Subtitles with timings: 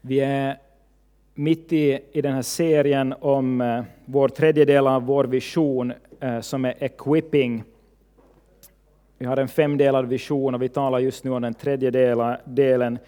[0.00, 0.58] Vi är
[1.34, 6.40] mitt i, i den här serien om eh, vår tredje del av vår vision eh,
[6.40, 7.64] som är equipping.
[9.18, 11.90] Vi har en femdelad vision och vi talar just nu om den tredje
[12.44, 12.98] delen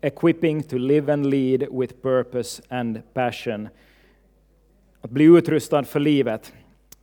[0.00, 3.68] equipping to live and lead with purpose and passion.
[5.00, 6.52] Att bli utrustad för livet,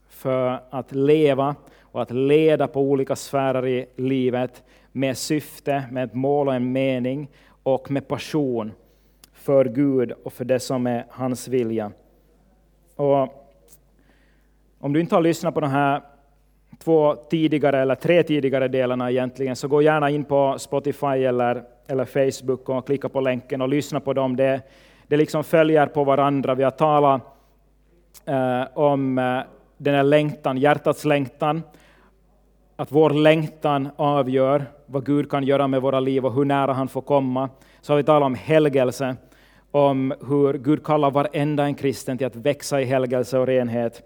[0.09, 6.13] för att leva och att leda på olika sfärer i livet med syfte, med ett
[6.13, 7.27] mål och en mening
[7.63, 8.71] och med passion
[9.47, 11.91] för Gud och för det som är hans vilja.
[12.95, 13.49] Och
[14.79, 16.01] om du inte har lyssnat på de här
[16.83, 22.05] två tidigare, eller tre tidigare delarna egentligen, så gå gärna in på Spotify eller, eller
[22.05, 24.35] Facebook och klicka på länken och lyssna på dem.
[24.35, 24.61] Det,
[25.07, 26.55] det liksom följer på varandra.
[26.55, 27.21] Vi har talat
[28.25, 29.39] eh, om eh,
[29.77, 31.63] den här längtan, hjärtats längtan,
[32.75, 36.87] att vår längtan avgör vad Gud kan göra med våra liv och hur nära han
[36.87, 37.49] får komma.
[37.81, 39.15] Så har vi talat om helgelse,
[39.71, 44.01] om hur Gud kallar varenda en kristen till att växa i helgelse och renhet.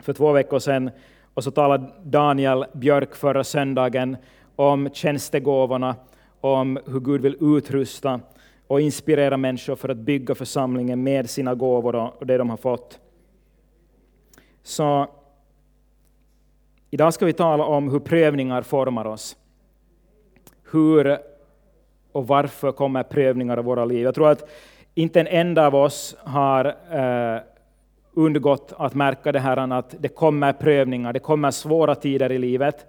[0.00, 0.90] För två veckor sedan
[1.34, 4.16] och så talade Daniel Björk förra söndagen
[4.56, 5.96] om tjänstegåvorna,
[6.40, 8.20] om hur Gud vill utrusta
[8.66, 13.00] och inspirera människor för att bygga församlingen med sina gåvor och det de har fått.
[14.62, 15.06] Så
[16.90, 19.36] idag ska vi tala om hur prövningar formar oss.
[20.70, 21.18] Hur
[22.16, 24.02] och varför kommer prövningar i våra liv?
[24.02, 24.48] Jag tror att
[24.94, 27.40] inte en enda av oss har eh,
[28.14, 32.86] undgått att märka det här att det kommer prövningar, det kommer svåra tider i livet.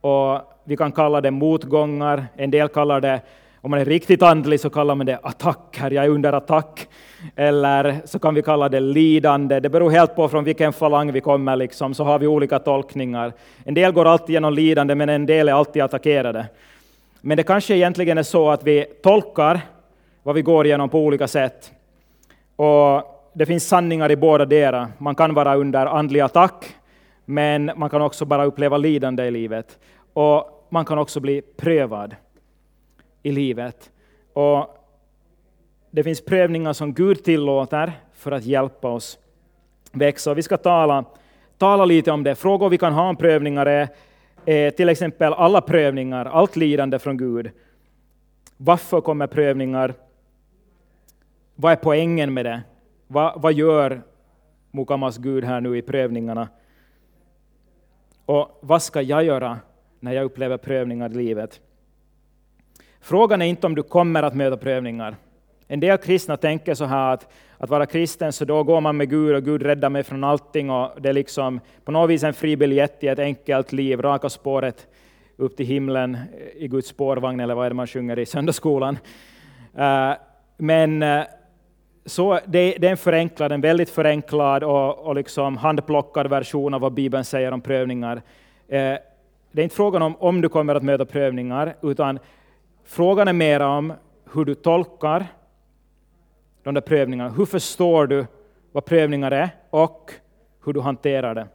[0.00, 3.20] Och vi kan kalla det motgångar, en del kallar det,
[3.60, 6.88] om man är riktigt andlig så kallar man det attacker, jag är under attack.
[7.36, 11.20] Eller så kan vi kalla det lidande, det beror helt på från vilken falang vi
[11.20, 13.32] kommer, liksom, så har vi olika tolkningar.
[13.64, 16.46] En del går alltid genom lidande, men en del är alltid attackerade.
[17.20, 19.60] Men det kanske egentligen är så att vi tolkar
[20.22, 21.72] vad vi går igenom på olika sätt.
[22.56, 24.88] Och det finns sanningar i båda delar.
[24.98, 26.76] Man kan vara under andlig attack,
[27.24, 29.78] men man kan också bara uppleva lidande i livet.
[30.12, 32.16] Och man kan också bli prövad
[33.22, 33.90] i livet.
[34.32, 34.76] Och
[35.90, 39.18] det finns prövningar som Gud tillåter för att hjälpa oss
[39.92, 40.34] växa.
[40.34, 41.04] Vi ska tala,
[41.58, 42.34] tala lite om det.
[42.34, 43.88] Frågor vi kan ha om prövningar är,
[44.52, 47.50] är till exempel alla prövningar, allt lidande från Gud.
[48.56, 49.94] Varför kommer prövningar?
[51.54, 52.62] Vad är poängen med det?
[53.06, 54.02] Vad, vad gör
[54.70, 56.48] Mukamas Gud här nu i prövningarna?
[58.24, 59.58] Och vad ska jag göra
[60.00, 61.60] när jag upplever prövningar i livet?
[63.00, 65.16] Frågan är inte om du kommer att möta prövningar.
[65.72, 69.10] En del kristna tänker så här att, att vara kristen, så då går man med
[69.10, 72.34] Gud och Gud räddar mig från allting och det är liksom på något vis en
[72.34, 74.86] fri biljett i ett enkelt liv, raka spåret
[75.36, 78.98] upp till himlen eh, i Guds spårvagn, eller vad är det man sjunger i söndagsskolan.
[79.76, 80.12] Eh,
[80.56, 81.22] men eh,
[82.06, 86.80] så det, det, är en förenklad, en väldigt förenklad och, och liksom handplockad version av
[86.80, 88.22] vad Bibeln säger om prövningar.
[89.52, 92.18] Det är inte frågan om om du kommer att möta prövningar, utan
[92.84, 93.92] frågan är mer om
[94.32, 95.26] hur du tolkar
[96.62, 97.30] de där prövningarna.
[97.30, 98.26] Hur förstår du
[98.72, 100.12] vad prövningar är och
[100.64, 101.46] hur du hanterar det?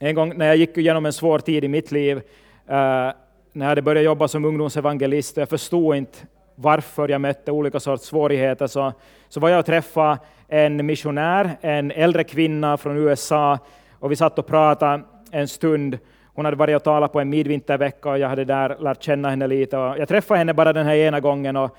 [0.00, 2.22] En gång när jag gick igenom en svår tid i mitt liv, eh,
[2.66, 3.14] när
[3.52, 6.18] jag hade börjat jobba som ungdomsevangelist, och jag förstod inte
[6.54, 8.92] varför jag mötte olika sorts svårigheter, så,
[9.28, 13.58] så var jag och träffade en missionär, en äldre kvinna från USA,
[13.92, 15.98] och vi satt och pratade en stund.
[16.34, 19.46] Hon hade varit och talat på en midvintervecka och jag hade där lärt känna henne
[19.46, 19.78] lite.
[19.78, 21.76] Och jag träffade henne bara den här ena gången och,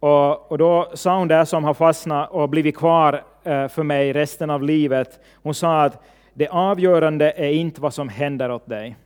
[0.00, 4.12] och, och då sa hon det som har fastnat och blivit kvar eh, för mig
[4.12, 5.20] resten av livet.
[5.42, 6.02] Hon sa att
[6.34, 8.96] det avgörande är inte vad som händer åt dig.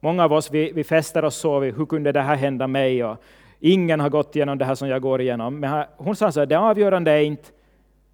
[0.00, 3.04] Många av oss vi, vi fäster oss så vid hur kunde det här hända mig?
[3.04, 3.16] Och
[3.60, 5.60] ingen har gått igenom det här som jag går igenom.
[5.60, 7.48] Men hon sa så här, det avgörande är inte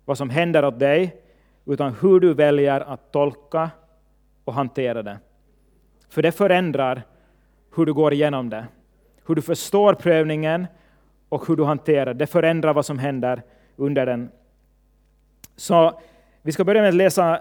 [0.05, 1.17] vad som händer åt dig,
[1.65, 3.71] utan hur du väljer att tolka
[4.45, 5.19] och hantera det.
[6.09, 7.03] För det förändrar
[7.77, 8.67] hur du går igenom det.
[9.27, 10.67] Hur du förstår prövningen
[11.33, 12.27] och hur du hanterar det.
[12.27, 13.43] förändrar vad som händer
[13.77, 14.31] under den.
[15.57, 16.01] Så
[16.43, 17.41] vi ska börja med att läsa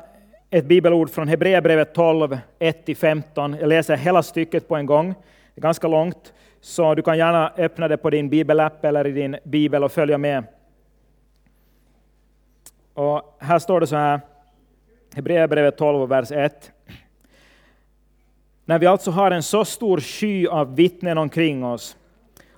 [0.49, 3.57] ett bibelord från Hebreerbrevet 12, 1-15.
[3.59, 5.13] Jag läser hela stycket på en gång.
[5.53, 9.11] Det är ganska långt, så du kan gärna öppna det på din bibelapp eller i
[9.11, 10.43] din bibel och följa med.
[12.93, 14.21] Och här står det så här,
[15.15, 16.71] Hebreerbrevet 12, vers 1.
[18.65, 21.97] När vi alltså har en så stor sky av vittnen omkring oss,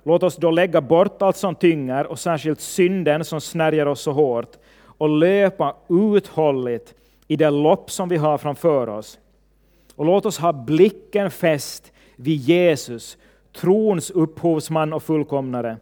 [0.04, 4.12] låt oss då lägga bort allt som tynger och särskilt synden som snärjer oss så
[4.12, 6.94] hårt och löpa uthålligt
[7.28, 9.18] i det lopp som vi har framför oss.
[9.96, 13.18] Och låt oss ha blicken fäst vid Jesus,
[13.52, 15.76] trons upphovsman och fullkomnare.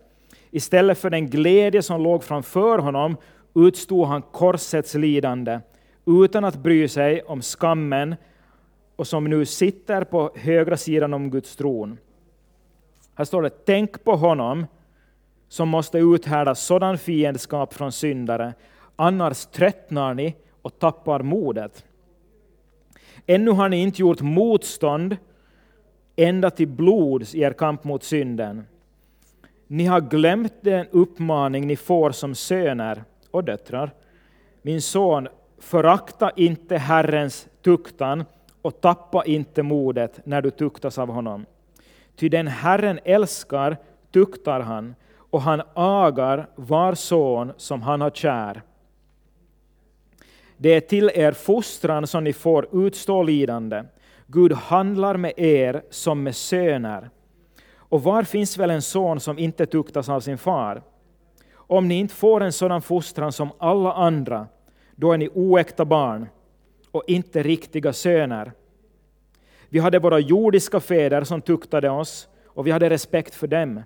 [0.51, 3.17] Istället för den glädje som låg framför honom
[3.55, 5.61] utstod han korsets lidande
[6.07, 8.15] utan att bry sig om skammen
[8.97, 11.99] och som nu sitter på högra sidan om Guds tron.
[13.15, 14.67] Här står det, tänk på honom
[15.49, 18.55] som måste uthärda sådan fiendskap från syndare,
[18.97, 21.85] annars tröttnar ni och tappar modet.
[23.27, 25.17] Ännu har ni inte gjort motstånd
[26.17, 28.67] ända till blods i er kamp mot synden.
[29.67, 33.91] Ni har glömt den uppmaning ni får som söner och döttrar.
[34.63, 38.25] Min son, förakta inte Herrens tuktan
[38.63, 41.47] och tappa inte modet när du tuktas av honom.
[42.17, 43.77] Ty den Herren älskar
[44.13, 44.95] tuktar han,
[45.31, 48.63] och han agar var son som han har kär.
[50.57, 53.83] Det är till er fostran som ni får utstå lidande.
[54.27, 57.11] Gud handlar med er som med söner.
[57.77, 60.83] Och var finns väl en son som inte tuktas av sin far?
[61.55, 64.47] Om ni inte får en sådan fostran som alla andra,
[64.97, 66.27] då är ni oäkta barn
[66.91, 68.53] och inte riktiga söner.
[69.73, 73.83] Vi hade våra jordiska fäder som tuktade oss, och vi hade respekt för dem.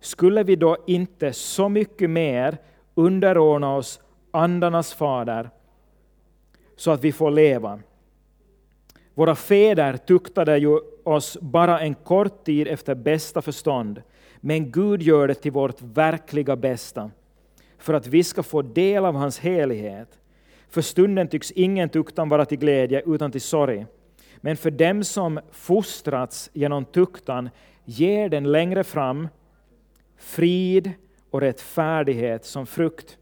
[0.00, 2.58] Skulle vi då inte så mycket mer
[2.94, 4.00] underordna oss
[4.30, 5.50] andarnas fader,
[6.76, 7.80] så att vi får leva?
[9.14, 14.02] Våra fäder tuktade ju oss bara en kort tid efter bästa förstånd,
[14.40, 17.10] men Gud gör det till vårt verkliga bästa,
[17.78, 20.18] för att vi ska få del av hans helighet.
[20.68, 23.86] För stunden tycks ingen tuktan vara till glädje utan till sorg.
[24.40, 27.50] Men för dem som fostrats genom tuktan
[27.84, 29.28] ger den längre fram
[30.16, 30.92] frid
[31.30, 33.18] och rättfärdighet som frukt.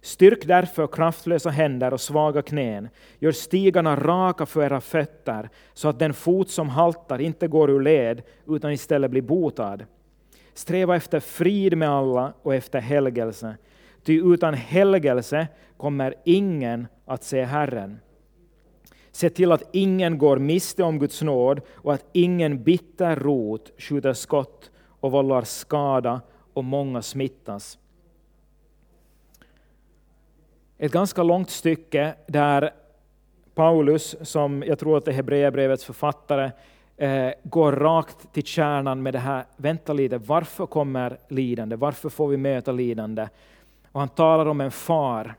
[0.00, 2.88] Styrk därför kraftlösa händer och svaga knän.
[3.18, 7.80] Gör stigarna raka för era fötter, så att den fot som haltar inte går ur
[7.80, 9.84] led, utan istället blir botad.
[10.54, 13.56] Sträva efter frid med alla och efter helgelse,
[14.04, 18.00] ty utan helgelse kommer ingen att se Herren.
[19.16, 24.12] Se till att ingen går miste om Guds nåd och att ingen bitter rot skjuter
[24.12, 24.70] skott
[25.00, 26.20] och vållar skada
[26.52, 27.78] och många smittas.
[30.78, 32.70] Ett ganska långt stycke där
[33.54, 36.50] Paulus, som jag tror att är Hebreerbrevets författare,
[36.96, 41.76] eh, går rakt till kärnan med det här, vänta lite, varför kommer lidande?
[41.76, 43.28] Varför får vi möta lidande?
[43.92, 45.34] Och han talar om en far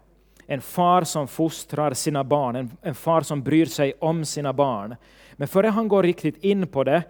[0.47, 4.95] en far som fostrar sina barn, en, en far som bryr sig om sina barn.
[5.33, 7.03] Men före han går riktigt in på det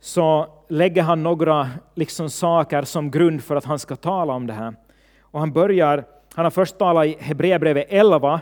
[0.00, 4.52] så lägger han några liksom saker som grund för att han ska tala om det
[4.52, 4.74] här.
[5.20, 6.04] Och han börjar,
[6.34, 8.40] han har först talat i Hebreerbrevet 11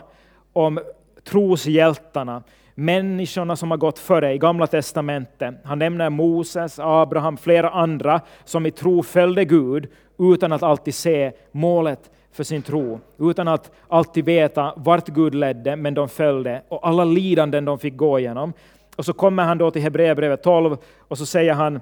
[0.53, 0.79] om
[1.23, 2.43] troshjältarna,
[2.75, 5.55] människorna som har gått före i Gamla testamentet.
[5.63, 9.87] Han nämner Moses, Abraham, flera andra som i tro följde Gud
[10.19, 15.75] utan att alltid se målet för sin tro, utan att alltid veta vart Gud ledde,
[15.75, 18.53] men de följde, och alla lidanden de fick gå igenom.
[18.95, 21.81] Och så kommer han då till Hebreerbrevet 12, och så säger han,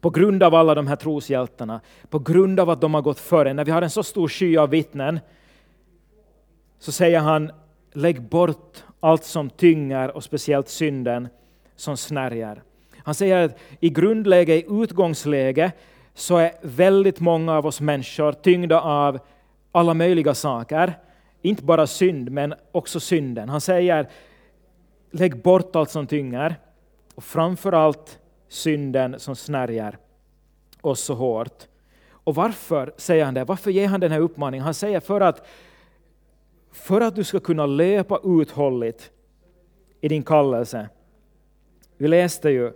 [0.00, 1.80] på grund av alla de här troshjältarna,
[2.10, 4.56] på grund av att de har gått före, när vi har en så stor sky
[4.56, 5.20] av vittnen,
[6.78, 7.52] så säger han,
[7.92, 11.28] lägg bort allt som tynger och speciellt synden
[11.76, 12.62] som snärjer.
[12.98, 15.72] Han säger att i grundläge, i utgångsläge,
[16.14, 19.18] så är väldigt många av oss människor tyngda av
[19.72, 20.98] alla möjliga saker.
[21.42, 23.48] Inte bara synd, men också synden.
[23.48, 24.08] Han säger,
[25.10, 26.56] lägg bort allt som tynger,
[27.14, 28.18] och framför allt
[28.48, 29.98] synden som snärjer
[30.80, 31.66] oss så hårt.
[32.10, 33.44] Och varför säger han det?
[33.44, 34.64] Varför ger han den här uppmaningen?
[34.64, 35.46] Han säger för att,
[36.72, 39.10] för att du ska kunna löpa uthålligt
[40.00, 40.88] i din kallelse.
[41.96, 42.72] Vi läste ju,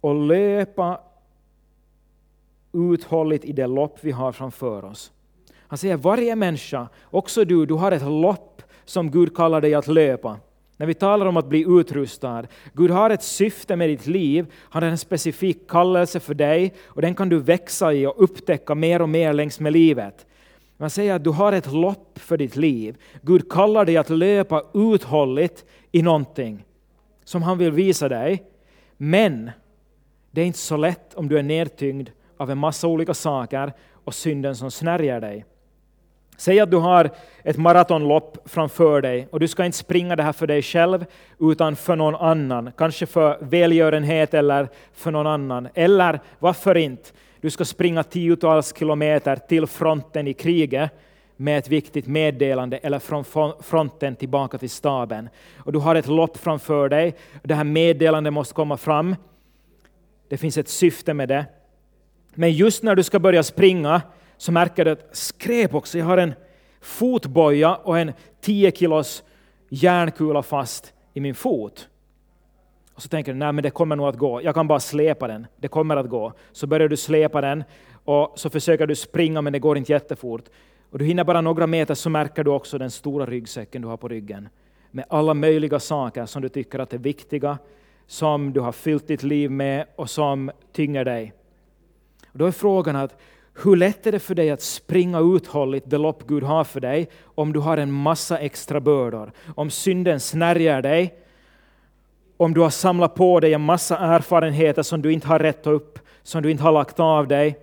[0.00, 1.00] och löpa
[2.72, 5.12] uthålligt i det lopp vi har framför oss.
[5.58, 9.88] Han säger varje människa, också du, du har ett lopp som Gud kallar dig att
[9.88, 10.38] löpa.
[10.76, 14.82] När vi talar om att bli utrustad, Gud har ett syfte med ditt liv, han
[14.82, 19.02] har en specifik kallelse för dig och den kan du växa i och upptäcka mer
[19.02, 20.26] och mer längs med livet.
[20.76, 22.96] Man säger att du har ett lopp för ditt liv.
[23.22, 26.64] Gud kallar dig att löpa uthålligt i någonting
[27.24, 28.42] som han vill visa dig.
[28.96, 29.50] Men
[30.30, 33.72] det är inte så lätt om du är nedtyngd av en massa olika saker
[34.04, 35.44] och synden som snärjer dig.
[36.36, 37.10] Säg att du har
[37.44, 41.04] ett maratonlopp framför dig och du ska inte springa det här för dig själv
[41.40, 45.68] utan för någon annan, kanske för välgörenhet eller för någon annan.
[45.74, 47.10] Eller varför inte?
[47.40, 50.90] Du ska springa tiotals kilometer till fronten i kriget
[51.36, 53.24] med ett viktigt meddelande eller från
[53.60, 55.28] fronten tillbaka till staben.
[55.56, 57.14] Och du har ett lopp framför dig.
[57.42, 59.16] Det här meddelandet måste komma fram.
[60.28, 61.46] Det finns ett syfte med det.
[62.34, 64.02] Men just när du ska börja springa
[64.36, 66.34] så märker du att skräp också, jag har en
[66.80, 69.22] fotboja och en 10 kilos
[69.68, 71.88] järnkula fast i min fot.
[72.94, 75.28] Och så tänker du, nej men det kommer nog att gå, jag kan bara släpa
[75.28, 76.32] den, det kommer att gå.
[76.52, 77.64] Så börjar du släpa den
[78.04, 80.44] och så försöker du springa men det går inte jättefort.
[80.90, 83.96] Och du hinner bara några meter så märker du också den stora ryggsäcken du har
[83.96, 84.48] på ryggen.
[84.90, 87.58] Med alla möjliga saker som du tycker att är viktiga,
[88.06, 91.32] som du har fyllt ditt liv med och som tynger dig.
[92.32, 93.20] Och då är frågan att
[93.62, 97.08] hur lätt är det för dig att springa uthålligt det lopp Gud har för dig
[97.22, 99.32] om du har en massa extra bördor?
[99.54, 101.14] Om synden snärjer dig,
[102.36, 105.98] om du har samlat på dig en massa erfarenheter som du inte har rätt upp,
[106.22, 107.58] som du inte har lagt av dig,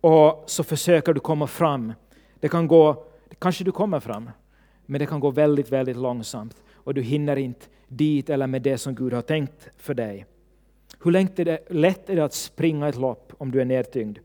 [0.00, 1.92] och så försöker du komma fram.
[2.40, 3.04] Det kan gå,
[3.38, 4.30] kanske du kommer fram,
[4.86, 8.78] men det kan gå väldigt, väldigt långsamt och du hinner inte dit eller med det
[8.78, 10.26] som Gud har tänkt för dig.
[11.02, 11.10] Hur
[11.74, 14.18] lätt är det att springa ett lopp om du är nedtyngd?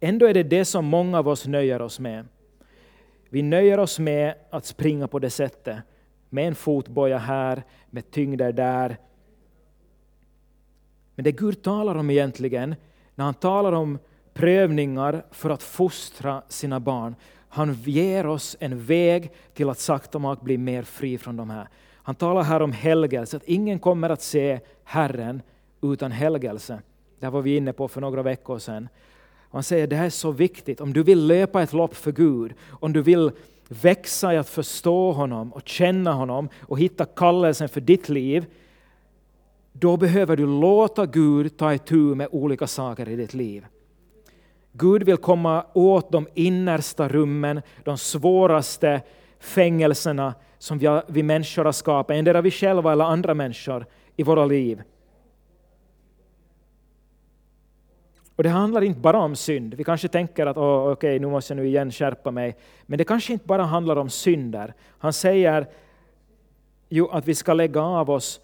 [0.00, 2.28] Ändå är det det som många av oss nöjer oss med.
[3.28, 5.78] Vi nöjer oss med att springa på det sättet,
[6.28, 8.96] med en fotboja här, med tyngder där.
[11.14, 12.74] Men det Gud talar om egentligen,
[13.14, 13.98] när han talar om
[14.34, 17.14] prövningar för att fostra sina barn,
[17.48, 21.68] han ger oss en väg till att sakta mak bli mer fri från de här.
[22.06, 25.42] Han talar här om helgelse, att ingen kommer att se Herren
[25.82, 26.82] utan helgelse.
[27.20, 28.88] Det var vi inne på för några veckor sedan.
[29.50, 30.80] Han säger att det här är så viktigt.
[30.80, 33.30] Om du vill löpa ett lopp för Gud, om du vill
[33.68, 38.46] växa i att förstå honom och känna honom och hitta kallelsen för ditt liv,
[39.72, 43.66] då behöver du låta Gud ta itu med olika saker i ditt liv.
[44.72, 49.00] Gud vill komma åt de innersta rummen, de svåraste
[49.44, 53.86] fängelserna som vi, vi människor har skapat, endera vi själva eller andra människor
[54.16, 54.82] i våra liv.
[58.36, 59.74] Och det handlar inte bara om synd.
[59.74, 62.56] Vi kanske tänker att oh, okej, okay, nu måste jag nu igen skärpa mig.
[62.86, 64.74] Men det kanske inte bara handlar om synder.
[64.98, 65.66] Han säger
[66.88, 68.40] ju att vi ska lägga av oss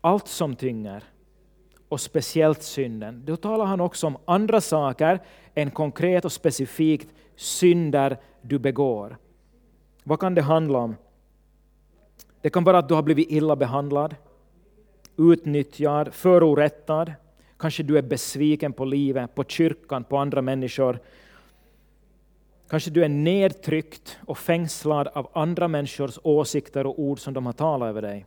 [0.00, 1.04] allt som tynger
[1.88, 3.22] och speciellt synden.
[3.24, 5.20] Då talar han också om andra saker
[5.54, 9.16] än konkret och specifikt synder du begår.
[10.02, 10.96] Vad kan det handla om?
[12.40, 14.16] Det kan vara att du har blivit illa behandlad,
[15.16, 17.12] utnyttjad, förorättad,
[17.62, 20.98] Kanske du är besviken på livet, på kyrkan, på andra människor.
[22.68, 27.52] Kanske du är nedtryckt och fängslad av andra människors åsikter och ord som de har
[27.52, 28.26] talat över dig.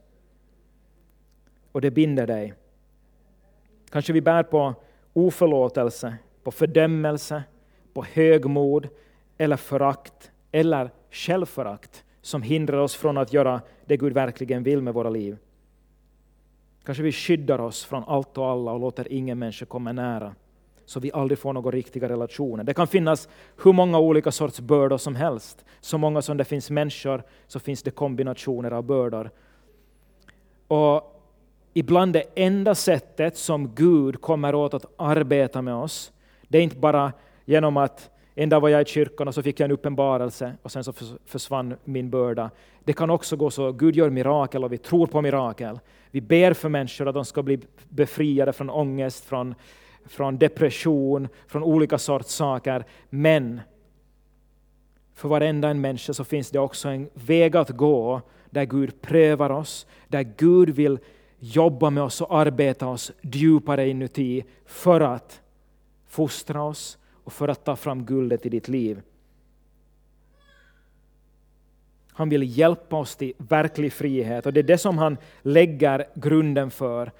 [1.71, 2.53] Och det binder dig.
[3.89, 4.73] Kanske vi bär på
[5.13, 7.43] oförlåtelse, på fördömelse,
[7.93, 8.87] på högmod
[9.37, 14.93] eller förakt eller självförakt som hindrar oss från att göra det Gud verkligen vill med
[14.93, 15.37] våra liv.
[16.85, 20.35] Kanske vi skyddar oss från allt och alla och låter ingen människa komma nära,
[20.85, 22.63] så vi aldrig får några riktiga relationer.
[22.63, 23.29] Det kan finnas
[23.63, 25.65] hur många olika sorts bördor som helst.
[25.81, 29.31] Så många som det finns människor så finns det kombinationer av bördor.
[30.67, 31.21] Och
[31.73, 36.11] ibland det enda sättet som Gud kommer åt att arbeta med oss,
[36.47, 37.13] det är inte bara
[37.45, 40.71] genom att en dag var jag i kyrkan och så fick jag en uppenbarelse och
[40.71, 40.93] sen så
[41.25, 42.51] försvann min börda.
[42.83, 45.79] Det kan också gå så, Gud gör mirakel och vi tror på mirakel.
[46.11, 49.55] Vi ber för människor att de ska bli befriade från ångest, från,
[50.05, 52.85] från depression, från olika sorts saker.
[53.09, 53.61] Men
[55.13, 59.49] för varenda en människa så finns det också en väg att gå där Gud prövar
[59.49, 60.99] oss, där Gud vill
[61.39, 65.41] jobba med oss och arbeta oss djupare inuti för att
[66.07, 69.01] fostra oss och för att ta fram guldet i ditt liv.
[72.11, 76.71] Han vill hjälpa oss till verklig frihet och det är det som han lägger grunden
[76.71, 77.11] för.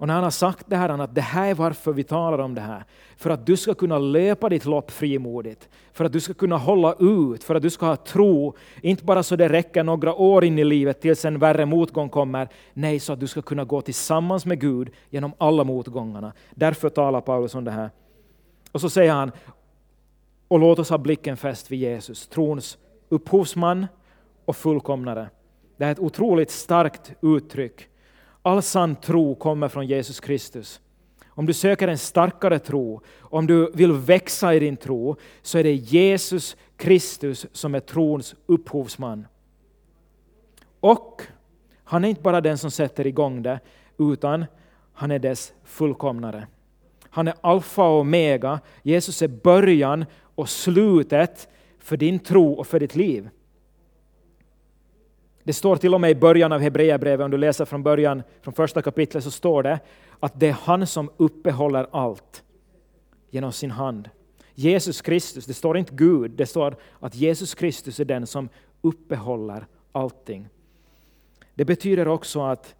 [0.00, 2.54] Och när han har sagt det här, att det här är varför vi talar om
[2.54, 2.84] det här.
[3.16, 5.68] För att du ska kunna löpa ditt lopp frimodigt.
[5.92, 8.54] För att du ska kunna hålla ut, för att du ska ha tro.
[8.82, 12.48] Inte bara så det räcker några år in i livet tills en värre motgång kommer.
[12.72, 16.32] Nej, så att du ska kunna gå tillsammans med Gud genom alla motgångarna.
[16.50, 17.90] Därför talar Paulus om det här.
[18.72, 19.32] Och så säger han,
[20.48, 23.86] och låt oss ha blicken fäst vid Jesus, trons upphovsman
[24.44, 25.30] och fullkomnare.
[25.76, 27.88] Det är ett otroligt starkt uttryck.
[28.42, 30.80] All sann tro kommer från Jesus Kristus.
[31.28, 35.64] Om du söker en starkare tro, om du vill växa i din tro, så är
[35.64, 39.26] det Jesus Kristus som är trons upphovsman.
[40.80, 41.22] Och
[41.84, 43.60] han är inte bara den som sätter igång det,
[43.98, 44.44] utan
[44.92, 46.46] han är dess fullkomnare.
[47.10, 48.60] Han är alfa och omega.
[48.82, 51.48] Jesus är början och slutet
[51.78, 53.28] för din tro och för ditt liv.
[55.44, 58.54] Det står till och med i början av Hebreerbrevet, om du läser från början, från
[58.54, 59.80] första kapitlet, så står det
[60.20, 62.42] att det är han som uppehåller allt.
[63.30, 64.10] genom sin hand.
[64.54, 68.48] Jesus Kristus, det står inte Gud, det står att Jesus Kristus är den som
[68.82, 70.48] uppehåller allting.
[71.54, 72.74] Det betyder också att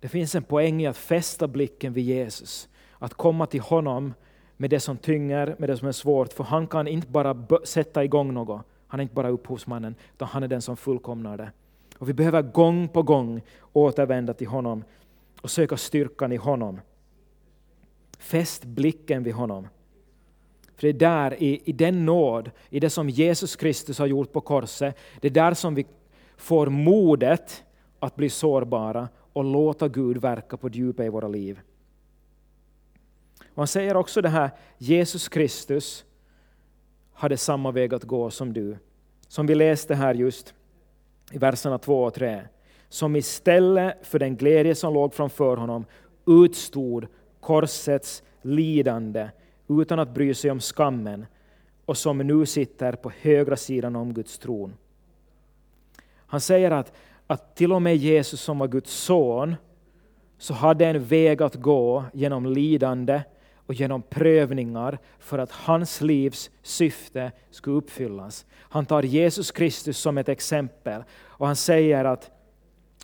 [0.00, 2.68] det finns en poäng i att fästa blicken vid Jesus,
[3.02, 4.14] att komma till honom
[4.56, 8.04] med det som tynger, med det som är svårt, för han kan inte bara sätta
[8.04, 11.50] igång något, han är inte bara upphovsmannen, utan han är den som fullkomnar det.
[11.98, 13.42] Och vi behöver gång på gång
[13.72, 14.84] återvända till honom
[15.40, 16.80] och söka styrkan i honom.
[18.18, 19.68] Fäst blicken vid honom.
[20.76, 24.32] För det är där, i, i den nåd, i det som Jesus Kristus har gjort
[24.32, 25.86] på korset, det är där som vi
[26.36, 27.64] får modet
[27.98, 31.60] att bli sårbara och låta Gud verka på djupet i våra liv.
[33.54, 36.04] Och han säger också det här, Jesus Kristus
[37.12, 38.76] hade samma väg att gå som du.
[39.28, 40.54] Som vi läste här just
[41.32, 42.42] i verserna 2 och 3.
[42.88, 45.84] Som istället för den glädje som låg framför honom
[46.26, 47.06] utstod
[47.40, 49.28] korsets lidande
[49.68, 51.26] utan att bry sig om skammen
[51.84, 54.74] och som nu sitter på högra sidan om Guds tron.
[56.16, 56.92] Han säger att,
[57.26, 59.56] att till och med Jesus som var Guds son
[60.38, 63.22] så hade en väg att gå genom lidande
[63.66, 68.46] och genom prövningar för att hans livs syfte skulle uppfyllas.
[68.58, 72.30] Han tar Jesus Kristus som ett exempel och han säger att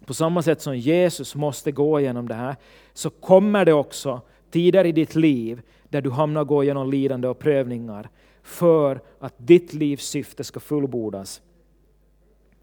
[0.07, 2.57] på samma sätt som Jesus måste gå igenom det här
[2.93, 7.38] så kommer det också tider i ditt liv där du hamnar gå igenom lidande och
[7.38, 8.09] prövningar
[8.43, 11.43] för att ditt livs syfte ska fullbordas.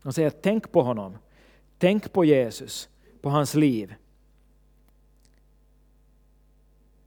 [0.02, 1.18] Han säger tänk på honom,
[1.78, 2.90] tänk på Jesus,
[3.22, 3.94] på hans liv.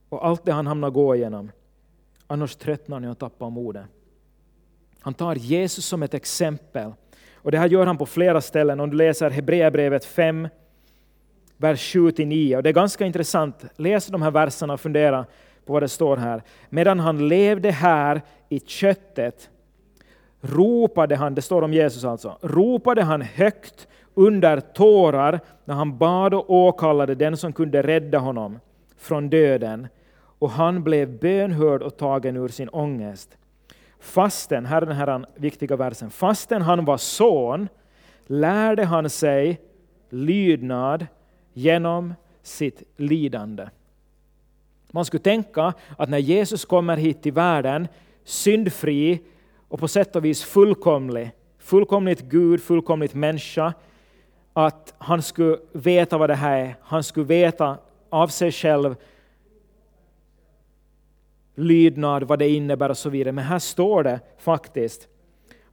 [0.08, 1.50] Och allt det han hamnar gå igenom.
[2.26, 3.84] Annars tröttnar ni och tappar modet.
[5.00, 6.92] Han tar Jesus som ett exempel.
[7.34, 8.80] Och det här gör han på flera ställen.
[8.80, 10.48] Om du läser Hebreerbrevet 5,
[11.56, 12.56] vers 7-9.
[12.56, 13.64] Och det är ganska intressant.
[13.76, 15.26] Läs de här verserna och fundera
[15.64, 16.42] på vad det står här.
[16.68, 19.50] Medan han levde här i köttet
[20.40, 26.34] ropade han, det står om Jesus alltså, ropade han högt under tårar när han bad
[26.34, 28.58] och åkallade den som kunde rädda honom
[28.96, 29.88] från döden
[30.38, 33.38] och han blev bönhörd och tagen ur sin ångest.
[34.00, 37.68] Fasten, här är den här viktiga versen, fastän han var son
[38.26, 39.60] lärde han sig
[40.10, 41.06] lydnad
[41.52, 43.68] genom sitt lidande.
[44.90, 47.88] Man skulle tänka att när Jesus kommer hit till världen,
[48.24, 49.22] syndfri
[49.68, 53.72] och på sätt och vis fullkomlig, fullkomligt Gud, fullkomligt människa,
[54.52, 56.76] att han skulle veta vad det här är.
[56.82, 57.78] Han skulle veta
[58.10, 58.96] av sig själv
[61.58, 63.32] lydnad, vad det innebär och så vidare.
[63.32, 65.08] Men här står det faktiskt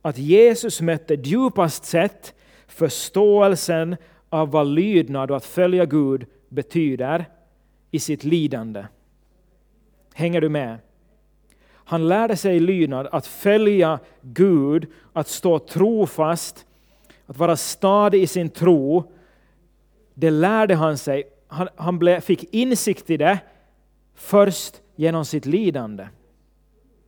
[0.02, 2.34] att Jesus mötte djupast sett
[2.68, 3.96] förståelsen
[4.30, 7.26] av vad lydnad och att följa Gud betyder
[7.92, 8.86] i sitt lidande.
[10.14, 10.78] Hänger du med?
[11.72, 16.66] Han lärde sig lydnad, att följa Gud, att stå trofast,
[17.26, 19.12] att vara stadig i sin tro.
[20.14, 21.24] Det lärde han sig.
[21.48, 23.40] Han, han ble, fick insikt i det
[24.16, 26.08] först genom sitt lidande.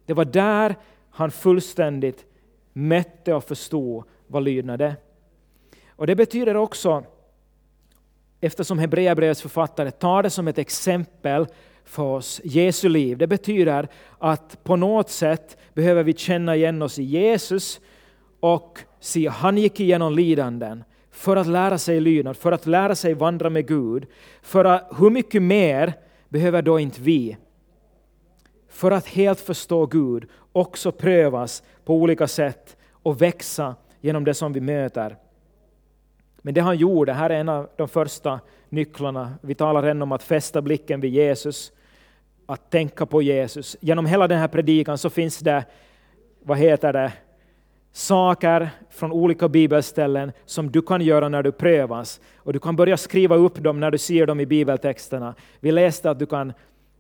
[0.06, 0.76] Det var där
[1.10, 2.26] han fullständigt
[2.74, 4.96] mätte och förstod vad lydnad är.
[5.90, 7.04] Och det betyder också,
[8.42, 11.48] eftersom Hebreerbrevets författare tar det som ett exempel
[11.84, 13.18] för oss, Jesu liv.
[13.18, 17.80] Det betyder att på något sätt behöver vi känna igen oss i Jesus
[18.40, 23.14] och se han gick igenom lidanden för att lära sig lydnad, för att lära sig
[23.14, 24.06] vandra med Gud.
[24.42, 25.94] För att, hur mycket mer
[26.30, 27.38] behöver då inte vi
[28.78, 34.54] för att helt förstå Gud också prövas på olika sätt och växa genom det som
[34.54, 35.16] vi möter.
[36.38, 39.34] Men det han gjorde, här är en av de första nycklarna.
[39.42, 41.72] Vi talar redan om att fästa blicken vid Jesus,
[42.46, 43.78] att tänka på Jesus.
[43.80, 45.66] Genom hela den här predikan så finns det,
[46.44, 47.14] vad heter det,
[47.92, 52.22] saker från olika bibelställen som du kan göra när du prövas.
[52.38, 55.36] Och du kan börja skriva upp dem när du ser dem i bibeltexterna.
[55.60, 56.54] Vi läste att du kan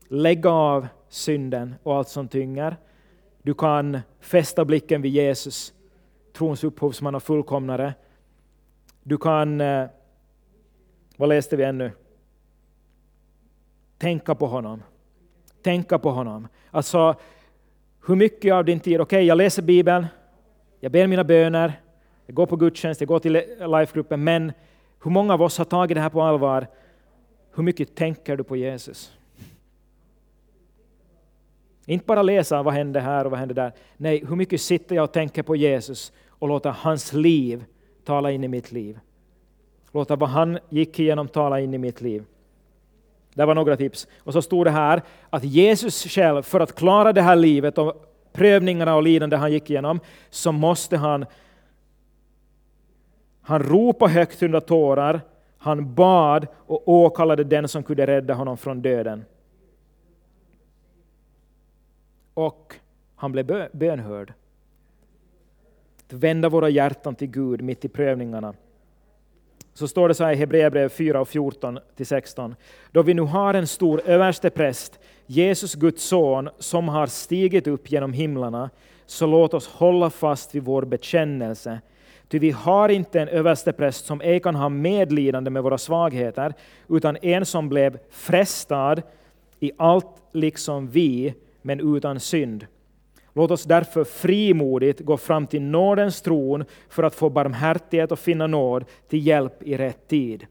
[0.07, 2.77] lägga av synden och allt som tynger.
[3.41, 5.73] Du kan fästa blicken vid Jesus,
[6.33, 7.93] trons upphovsman och fullkomnare.
[9.03, 9.87] Du kan, eh,
[11.17, 11.91] vad läste vi ännu?
[13.97, 14.83] Tänka på honom.
[15.61, 16.47] Tänka på honom.
[16.71, 17.15] Alltså,
[18.07, 20.05] hur mycket av din tid, okej okay, jag läser Bibeln,
[20.79, 21.81] jag ber mina böner,
[22.25, 24.51] jag går på gudstjänst, jag går till lifegruppen, men
[25.03, 26.67] hur många av oss har tagit det här på allvar?
[27.55, 29.16] Hur mycket tänker du på Jesus?
[31.89, 33.71] Inte bara läsa vad hände här och vad hände där.
[33.97, 37.65] Nej, hur mycket sitter jag och tänker på Jesus och låter hans liv
[38.05, 38.99] tala in i mitt liv.
[39.91, 42.23] Låta vad han gick igenom tala in i mitt liv.
[43.33, 44.07] Det var några tips.
[44.19, 48.13] Och så stod det här att Jesus själv, för att klara det här livet och
[48.33, 51.25] prövningarna och lidande han gick igenom, så måste han
[53.41, 55.21] han ropade högt under tårar,
[55.57, 59.25] han bad och åkallade den som kunde rädda honom från döden.
[62.37, 62.75] Och
[63.15, 64.33] han blev bönhörd.
[66.05, 68.53] Att vända våra hjärtan till Gud mitt i prövningarna.
[69.73, 72.55] Så står det så här i Hebreerbrevet 4 och 14 till 16.
[72.91, 78.13] Då vi nu har en stor överstepräst, Jesus Guds son, som har stigit upp genom
[78.13, 78.69] himlarna,
[79.05, 81.81] så låt oss hålla fast vid vår bekännelse.
[82.27, 86.53] Ty vi har inte en överstepräst som ej kan ha medlidande med våra svagheter,
[86.89, 89.01] utan en som blev frestad
[89.59, 91.33] i allt liksom vi,
[91.67, 92.65] men utan synd.
[93.33, 98.47] Låt oss därför frimodigt gå fram till nådens tron för att få barmhärtighet och finna
[98.47, 100.45] nåd till hjälp i rätt tid.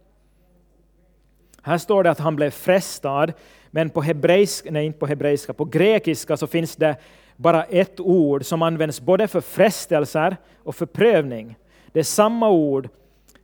[1.62, 3.32] Här står det att han blev frestad,
[3.70, 6.96] men på hebreiska, nej inte på hebreiska, på grekiska så finns det
[7.36, 11.56] bara ett ord som används både för frestelser och för prövning.
[11.92, 12.88] Det är samma ord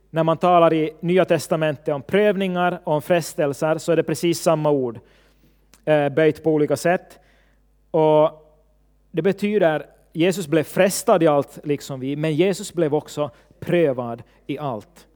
[0.09, 4.41] när man talar i Nya Testamentet om prövningar och om frestelser, så är det precis
[4.41, 4.99] samma ord,
[5.85, 7.19] eh, böjt på olika sätt.
[7.93, 8.31] Och
[9.11, 14.57] det betyder Jesus blev frestad i allt, liksom vi, men Jesus blev också prövad i
[14.57, 15.07] allt.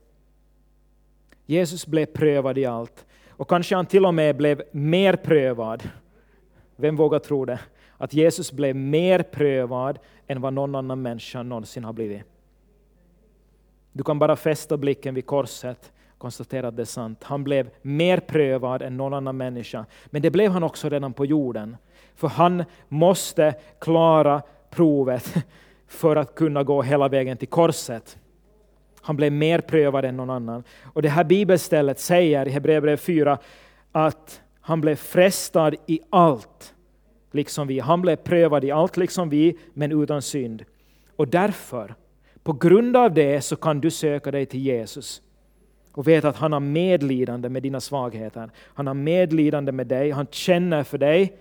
[1.45, 3.05] Jesus blev prövad i allt.
[3.29, 5.89] Och kanske han till och med blev mer prövad.
[6.75, 7.59] Vem vågar tro det?
[7.97, 12.23] Att Jesus blev mer prövad än vad någon annan människa någonsin har blivit.
[13.91, 17.23] Du kan bara fästa blicken vid korset och konstatera att det är sant.
[17.23, 19.85] Han blev mer prövad än någon annan människa.
[20.05, 21.77] Men det blev han också redan på jorden.
[22.17, 25.33] För han måste klara provet
[25.87, 28.17] för att kunna gå hela vägen till korset.
[29.01, 30.63] Han blev mer prövad än någon annan.
[30.83, 33.37] Och det här bibelstället säger i Hebreerbrevet 4
[33.91, 36.73] att han blev frestad i allt,
[37.31, 37.79] liksom vi.
[37.79, 40.65] Han blev prövad i allt, liksom vi, men utan synd.
[41.15, 41.95] Och därför,
[42.43, 45.21] på grund av det, så kan du söka dig till Jesus
[45.91, 48.49] och veta att han har medlidande med dina svagheter.
[48.57, 51.37] Han har medlidande med dig, han känner för dig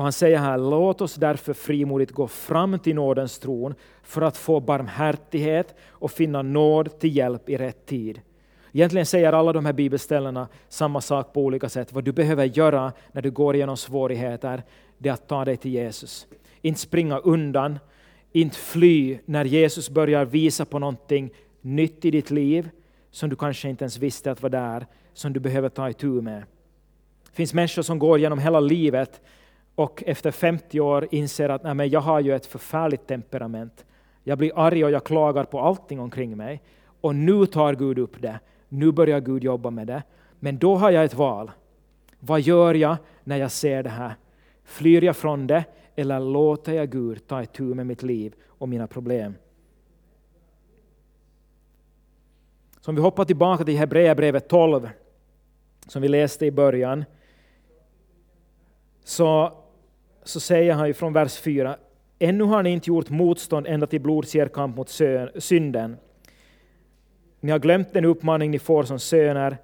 [0.00, 4.36] och han säger här, låt oss därför frimodigt gå fram till nådens tron för att
[4.36, 8.20] få barmhärtighet och finna nåd till hjälp i rätt tid.
[8.72, 11.92] Egentligen säger alla de här bibelställena samma sak på olika sätt.
[11.92, 14.62] Vad du behöver göra när du går igenom svårigheter,
[14.98, 16.26] det är att ta dig till Jesus.
[16.60, 17.78] Inte springa undan,
[18.32, 22.70] inte fly när Jesus börjar visa på någonting nytt i ditt liv
[23.10, 26.42] som du kanske inte ens visste att var där, som du behöver ta itu med.
[27.30, 29.20] Det finns människor som går genom hela livet
[29.74, 33.84] och efter 50 år inser att nej, men jag har ju ett förfärligt temperament.
[34.24, 36.62] Jag blir arg och jag klagar på allting omkring mig.
[37.00, 38.40] Och nu tar Gud upp det.
[38.68, 40.02] Nu börjar Gud jobba med det.
[40.38, 41.50] Men då har jag ett val.
[42.20, 44.14] Vad gör jag när jag ser det här?
[44.64, 45.64] Flyr jag från det
[45.96, 49.34] eller låter jag Gud ta itu med mitt liv och mina problem?
[52.80, 54.88] Så om vi hoppar tillbaka till Hebreerbrevet 12,
[55.86, 57.04] som vi läste i början,
[59.04, 59.52] så
[60.22, 61.76] så säger han ju från vers 4,
[62.18, 64.90] ännu har ni inte gjort motstånd ända till blods kamp mot
[65.38, 65.96] synden.
[67.40, 69.58] Ni har glömt den uppmaning ni får som söner.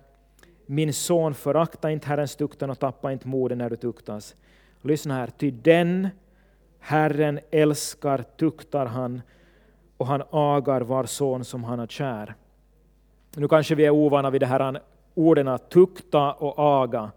[0.67, 4.37] Min son, förakta inte Herrens tuktan och tappa inte modet när du tuktas.
[4.83, 6.09] Lyssna här, ty den
[6.81, 9.23] Herren älskar tuktar han
[9.97, 12.35] och han agar var son som han har kär.
[13.37, 14.81] Nu kanske vi är ovana vid det här
[15.15, 17.11] orden att tukta och aga.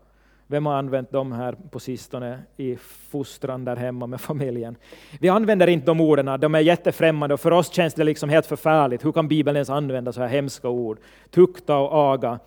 [0.51, 2.75] Vem har använt dem här på sistone i
[3.09, 4.75] fostran där hemma med familjen?
[5.19, 8.45] Vi använder inte de orden, de är jättefrämmande och för oss känns det liksom helt
[8.45, 9.05] förfärligt.
[9.05, 10.99] Hur kan Bibeln ens använda så här hemska ord?
[11.29, 12.39] Tukta och aga.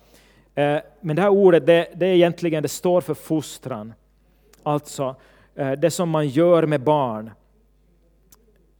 [0.55, 3.93] Eh, men det här ordet, det, det är egentligen, det står för fostran.
[4.63, 5.15] Alltså
[5.55, 7.31] eh, det som man gör med barn.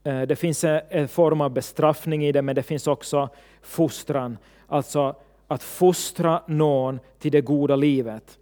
[0.03, 3.29] Eh, det finns en form av bestraffning i det, men det finns också
[3.61, 4.37] fostran.
[4.67, 5.15] Alltså
[5.47, 8.39] att fostra någon till det goda livet.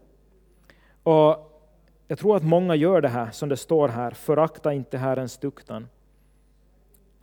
[1.04, 1.48] Och
[2.08, 5.88] jag tror att många gör det här som det står här, förakta inte Herrens duktan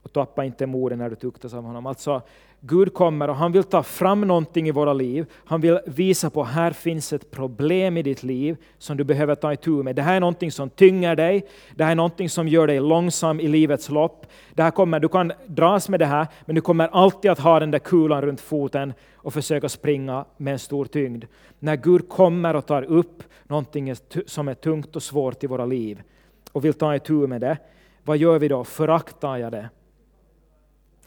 [0.08, 1.86] och tappa inte modet när du tuktas av honom.
[1.86, 2.22] Alltså,
[2.60, 5.26] Gud kommer och han vill ta fram någonting i våra liv.
[5.44, 9.34] Han vill visa på att här finns ett problem i ditt liv som du behöver
[9.34, 9.96] ta itu med.
[9.96, 11.46] Det här är någonting som tynger dig.
[11.74, 14.26] Det här är någonting som gör dig långsam i livets lopp.
[14.54, 17.60] Det här kommer, du kan dras med det här, men du kommer alltid att ha
[17.60, 21.24] den där kulan runt foten och försöka springa med en stor tyngd.
[21.58, 23.94] När Gud kommer och tar upp någonting
[24.26, 26.02] som är tungt och svårt i våra liv
[26.52, 27.58] och vill ta itu med det,
[28.04, 28.64] vad gör vi då?
[28.64, 29.68] Föraktar jag det?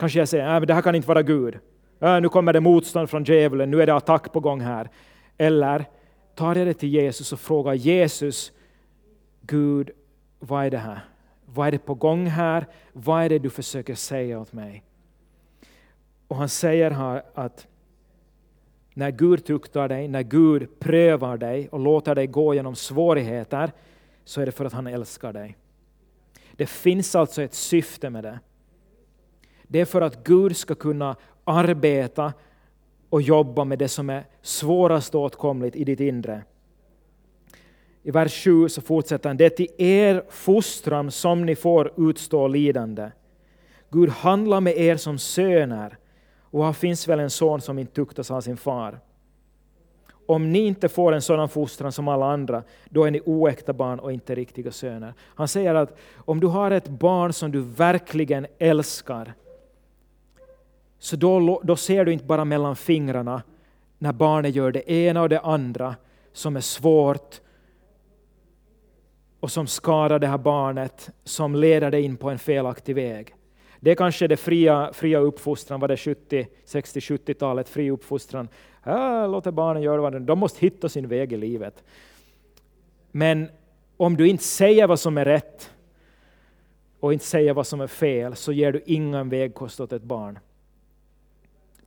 [0.01, 1.59] Kanske jag säger äh, men det här kan inte vara Gud.
[1.99, 4.89] Äh, nu kommer det motstånd från djävulen, nu är det attack på gång här.
[5.37, 5.85] Eller
[6.35, 8.51] tar jag det till Jesus och frågar Jesus,
[9.41, 9.91] Gud,
[10.39, 10.99] vad är det här?
[11.45, 12.65] Vad är det på gång här?
[12.93, 14.83] Vad är det du försöker säga åt mig?
[16.27, 17.67] Och han säger här att
[18.93, 23.71] när Gud tuktar dig, när Gud prövar dig och låter dig gå genom svårigheter,
[24.25, 25.57] så är det för att han älskar dig.
[26.51, 28.39] Det finns alltså ett syfte med det.
[29.71, 32.33] Det är för att Gud ska kunna arbeta
[33.09, 36.43] och jobba med det som är svårast åtkomligt i ditt inre.
[38.03, 42.47] I vers 7 så fortsätter han, det är till er fostran som ni får utstå
[42.47, 43.11] lidande.
[43.89, 45.97] Gud handlar med er som söner,
[46.39, 48.99] och här finns väl en son som inte tuktas av sin far.
[50.25, 53.99] Om ni inte får en sådan fostran som alla andra, då är ni oäkta barn
[53.99, 55.13] och inte riktiga söner.
[55.19, 59.33] Han säger att om du har ett barn som du verkligen älskar,
[61.01, 63.41] så då, då ser du inte bara mellan fingrarna
[63.97, 65.95] när barnet gör det ena och det andra
[66.33, 67.41] som är svårt
[69.39, 73.35] och som skadar det här barnet, som leder det in på en felaktig väg.
[73.79, 78.47] Det är kanske det fria, fria uppfostran, var det 70, 60-70-talet, fri uppfostran.
[78.85, 81.83] Äh, låter barnen göra vad de De måste hitta sin väg i livet.
[83.11, 83.49] Men
[83.97, 85.71] om du inte säger vad som är rätt
[86.99, 90.39] och inte säger vad som är fel, så ger du ingen vägkost åt ett barn.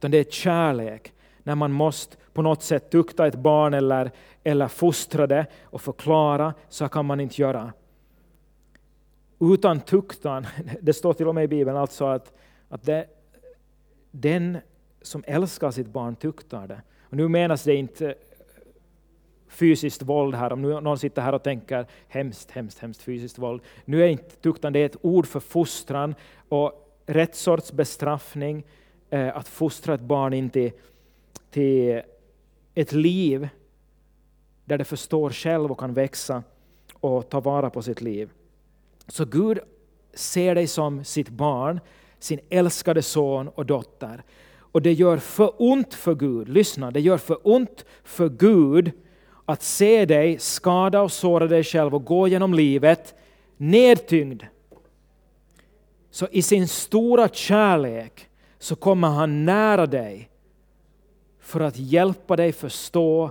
[0.04, 1.12] Utan det är kärlek,
[1.42, 4.10] när man måste på något sätt tukta ett barn eller,
[4.42, 7.72] eller fostra det och förklara, så kan man inte göra.
[9.40, 10.46] Utan tuktan,
[10.80, 12.32] det står till och med i Bibeln alltså att,
[12.68, 13.06] att det,
[14.10, 14.58] den
[15.02, 16.82] som älskar sitt barn tuktar det.
[17.00, 18.14] Och nu menas det inte
[19.48, 23.62] fysiskt våld här, om någon sitter här och tänker hemskt, hemskt, hemskt fysiskt våld.
[23.84, 26.14] Nu är inte tuktan det är ett ord för fostran
[26.48, 28.64] och rätt sorts bestraffning,
[29.14, 30.72] Eh, att fostra ett barn in till,
[31.50, 32.00] till
[32.74, 33.48] ett liv
[34.64, 36.42] där det förstår själv och kan växa
[36.92, 38.30] och ta vara på sitt liv.
[39.08, 39.58] Så Gud
[40.14, 41.80] ser dig som sitt barn,
[42.18, 44.22] sin älskade son och dotter.
[44.56, 48.92] Och det gör för ont för Gud, lyssna, det gör för ont för Gud
[49.44, 53.14] att se dig skada och såra dig själv och gå genom livet
[53.56, 54.42] nedtyngd.
[56.10, 58.28] Så i sin stora kärlek
[58.64, 60.30] så kommer han nära dig
[61.38, 63.30] för att hjälpa dig förstå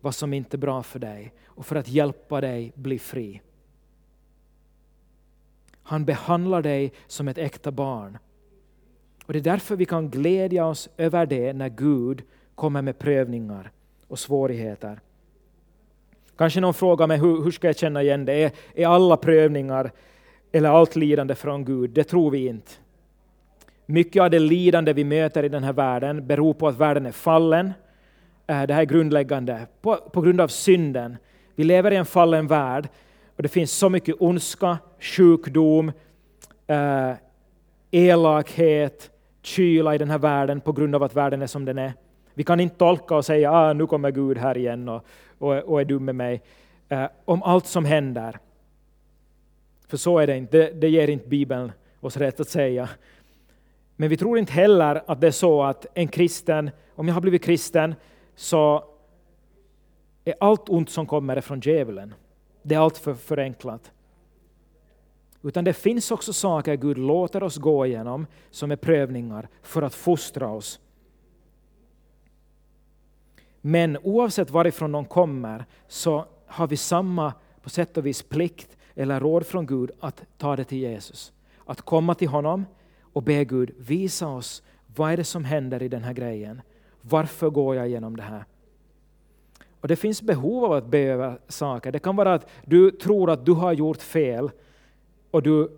[0.00, 3.40] vad som inte är bra för dig och för att hjälpa dig bli fri.
[5.82, 8.18] Han behandlar dig som ett äkta barn.
[9.26, 12.22] Och Det är därför vi kan glädja oss över det när Gud
[12.54, 13.72] kommer med prövningar
[14.08, 15.00] och svårigheter.
[16.36, 18.32] Kanske någon frågar mig hur, hur ska jag känna igen det?
[18.32, 19.92] Är, är alla prövningar
[20.52, 21.90] eller allt lidande från Gud?
[21.90, 22.83] Det tror vi inte.
[23.86, 27.12] Mycket av det lidande vi möter i den här världen beror på att världen är
[27.12, 27.72] fallen.
[28.46, 29.66] Eh, det här är grundläggande.
[29.80, 31.16] På, på grund av synden.
[31.54, 32.88] Vi lever i en fallen värld
[33.36, 35.92] och det finns så mycket ondska, sjukdom,
[36.66, 37.12] eh,
[37.90, 39.10] elakhet,
[39.42, 41.92] kyla i den här världen på grund av att världen är som den är.
[42.34, 45.06] Vi kan inte tolka och säga ah, nu kommer Gud här igen och,
[45.38, 46.42] och, och är dum med mig.
[46.88, 48.38] Eh, om allt som händer.
[49.88, 52.88] För så är det inte, det, det ger inte Bibeln oss rätt att säga.
[53.96, 57.20] Men vi tror inte heller att det är så att en kristen, om jag har
[57.20, 57.94] blivit kristen,
[58.34, 58.84] så
[60.24, 62.14] är allt ont som kommer från djävulen.
[62.62, 63.92] Det är allt för förenklat.
[65.42, 69.94] Utan det finns också saker Gud låter oss gå igenom som är prövningar för att
[69.94, 70.80] fostra oss.
[73.60, 79.20] Men oavsett varifrån de kommer så har vi samma på sätt och vis plikt eller
[79.20, 81.32] råd från Gud att ta det till Jesus.
[81.64, 82.64] Att komma till honom
[83.14, 84.62] och be Gud visa oss
[84.96, 86.62] vad är det som händer i den här grejen.
[87.00, 88.44] Varför går jag igenom det här?
[89.80, 91.92] Och Det finns behov av att be över saker.
[91.92, 94.50] Det kan vara att du tror att du har gjort fel
[95.30, 95.70] och du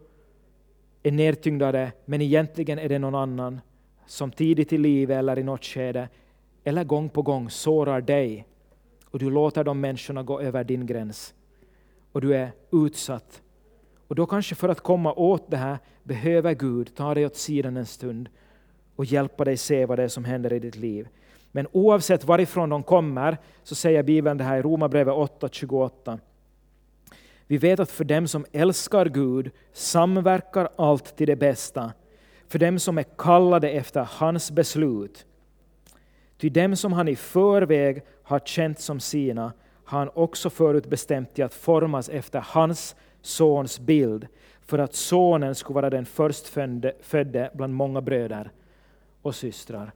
[1.03, 3.61] är nedtyngd av det, men egentligen är det någon annan
[4.07, 6.09] som tidigt i livet eller i något skede
[6.65, 8.47] eller gång på gång sårar dig
[9.11, 11.35] och du låter de människorna gå över din gräns
[12.13, 13.43] och du är utsatt.
[14.09, 17.77] Och då kanske för att komma åt det här behöver Gud ta dig åt sidan
[17.77, 18.29] en stund
[18.97, 21.09] och hjälpa dig se vad det är som händer i ditt liv.
[21.53, 26.19] Men oavsett varifrån de kommer så säger Bibeln det här i Romarbrevet 8.28.
[27.47, 31.93] Vi vet att för dem som älskar Gud samverkar allt till det bästa,
[32.49, 35.27] för dem som är kallade efter hans beslut.
[36.39, 39.53] Ty dem som han i förväg har känt som sina
[39.85, 44.27] har han också förutbestämt till att formas efter hans sons bild,
[44.61, 48.51] för att sonen skulle vara den förstfödde bland många bröder
[49.23, 49.93] och systrar.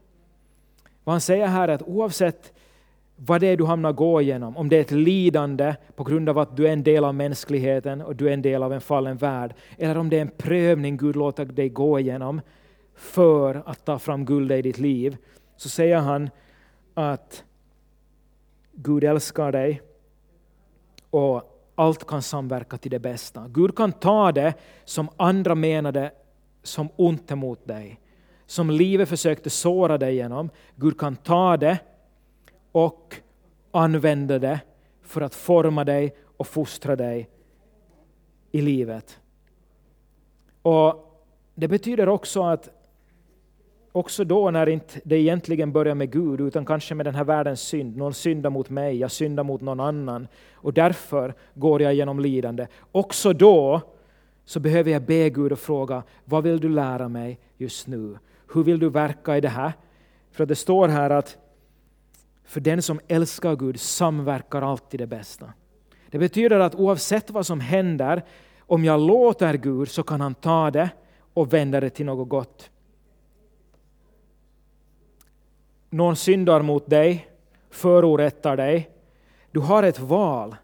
[1.05, 2.53] Vad han säger här är att oavsett
[3.17, 6.39] vad det är du hamnar gå igenom, om det är ett lidande på grund av
[6.39, 9.17] att du är en del av mänskligheten och du är en del av en fallen
[9.17, 12.41] värld, eller om det är en prövning Gud låter dig gå igenom
[12.95, 15.17] för att ta fram guld i ditt liv,
[15.57, 16.31] så säger han
[16.95, 17.45] att
[18.73, 19.83] Gud älskar dig
[21.11, 21.50] och
[21.81, 23.49] allt kan samverka till det bästa.
[23.49, 26.11] Gud kan ta det som andra menade
[26.63, 28.01] som ont emot dig,
[28.47, 30.51] som livet försökte såra dig genom.
[30.77, 31.79] Gud kan ta det
[32.73, 33.17] och
[33.71, 34.61] använda det
[35.03, 37.29] för att forma dig och fostra dig
[38.53, 39.21] i livet.
[40.63, 41.07] Och
[41.55, 42.69] Det betyder också att
[43.93, 47.61] också då när inte det egentligen börjar med Gud, utan kanske med den här världens
[47.61, 47.97] synd.
[47.97, 52.67] Någon syndar mot mig, jag syndar mot någon annan och därför går jag genom lidande.
[52.93, 53.81] Också då
[54.45, 58.19] så behöver jag be Gud och fråga, vad vill du lära mig just nu?
[58.55, 59.73] Hur vill du verka i det här?
[60.31, 61.39] För det står här att
[62.45, 65.53] för den som älskar Gud samverkar alltid det bästa.
[66.11, 68.23] Det betyder att oavsett vad som händer,
[68.61, 70.91] om jag låter Gud så kan han ta det
[71.35, 72.71] och vända det till något gott.
[75.91, 77.29] Någon syndar mot dig,
[77.71, 78.91] förorättar dig.
[79.51, 80.57] Du har ett val.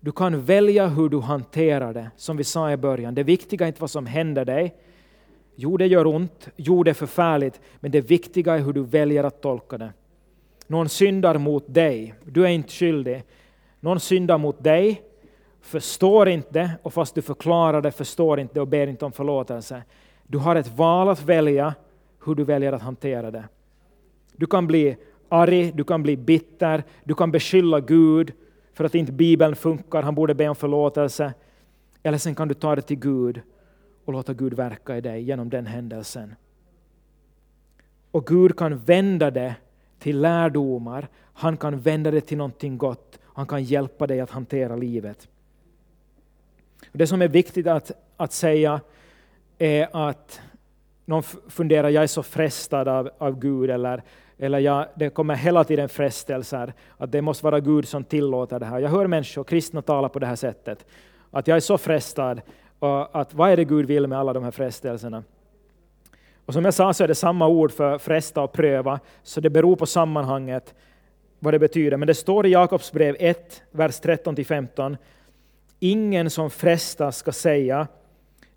[0.00, 3.14] Du kan välja hur du hanterar det, som vi sa i början.
[3.14, 4.74] Det viktiga är inte vad som händer dig.
[5.54, 9.24] Jo, det gör ont, jo, det är förfärligt, men det viktiga är hur du väljer
[9.24, 9.92] att tolka det.
[10.66, 13.22] Någon syndar mot dig, du är inte skyldig.
[13.80, 15.02] Någon syndar mot dig,
[15.60, 19.82] förstår inte, och fast du förklarar det, förstår inte och ber inte om förlåtelse.
[20.26, 21.74] Du har ett val att välja
[22.24, 23.44] hur du väljer att hantera det.
[24.36, 24.96] Du kan bli
[25.28, 28.32] arg, du kan bli bitter, du kan beskylla Gud
[28.72, 31.34] för att inte Bibeln funkar, han borde be om förlåtelse.
[32.02, 33.40] Eller sen kan du ta det till Gud
[34.04, 36.34] och låta Gud verka i dig genom den händelsen.
[38.10, 39.54] Och Gud kan vända det
[39.98, 44.76] till lärdomar, han kan vända det till någonting gott, han kan hjälpa dig att hantera
[44.76, 45.28] livet.
[46.92, 48.80] Det som är viktigt att, att säga
[49.58, 50.40] är att
[51.04, 54.02] någon funderar, jag är så frestad av, av Gud, eller
[54.38, 58.66] eller jag, det kommer hela tiden frestelser, att det måste vara Gud som tillåter det
[58.66, 58.78] här.
[58.78, 60.86] Jag hör människor, kristna, tala på det här sättet.
[61.30, 62.40] Att jag är så frestad,
[62.78, 65.24] och att vad är det Gud vill med alla de här frestelserna?
[66.46, 69.50] Och som jag sa så är det samma ord för fresta och pröva, så det
[69.50, 70.74] beror på sammanhanget
[71.38, 71.96] vad det betyder.
[71.96, 74.96] Men det står i Jakobs brev 1, vers 13-15.
[75.80, 77.88] Ingen som frestas ska säga,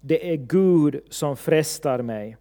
[0.02, 2.38] det är Gud som frestar mig.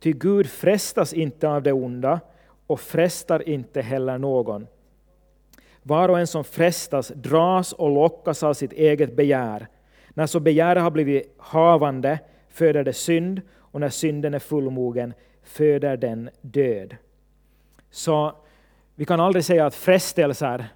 [0.00, 2.20] Ty Gud frestas inte av det onda,
[2.68, 4.66] och frestar inte heller någon.
[5.82, 9.68] Var och en som frestas dras och lockas av sitt eget begär.
[10.08, 15.96] När så begäret har blivit havande föder det synd, och när synden är fullmogen föder
[15.96, 16.96] den död.
[17.90, 18.32] Så
[18.94, 20.66] vi kan aldrig säga att frestelser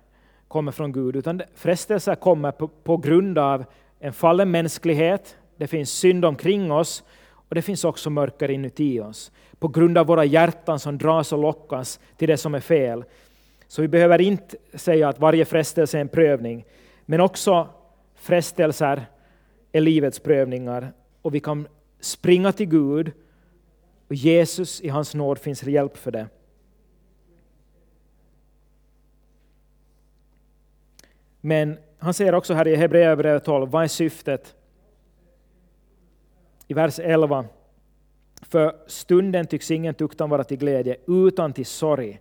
[0.49, 3.65] kommer från Gud, utan frestelser kommer på, på grund av
[3.99, 7.05] en fallen mänsklighet, det finns synd omkring oss,
[7.53, 11.39] och det finns också mörker inuti oss på grund av våra hjärtan som dras och
[11.39, 13.05] lockas till det som är fel.
[13.67, 16.65] Så vi behöver inte säga att varje frestelse är en prövning,
[17.07, 17.69] men också
[18.15, 19.07] frestelser
[19.73, 21.69] är livets prövningar och vi kan
[22.01, 23.13] springa till Gud
[24.09, 26.27] och Jesus i hans nåd finns hjälp för det.
[31.41, 34.55] Men han säger också här i Hebreerbrevet 12, vad är syftet?
[36.73, 37.45] I vers 11
[38.43, 42.21] för stunden tycks ingen tuktan vara till glädje, utan till sorg.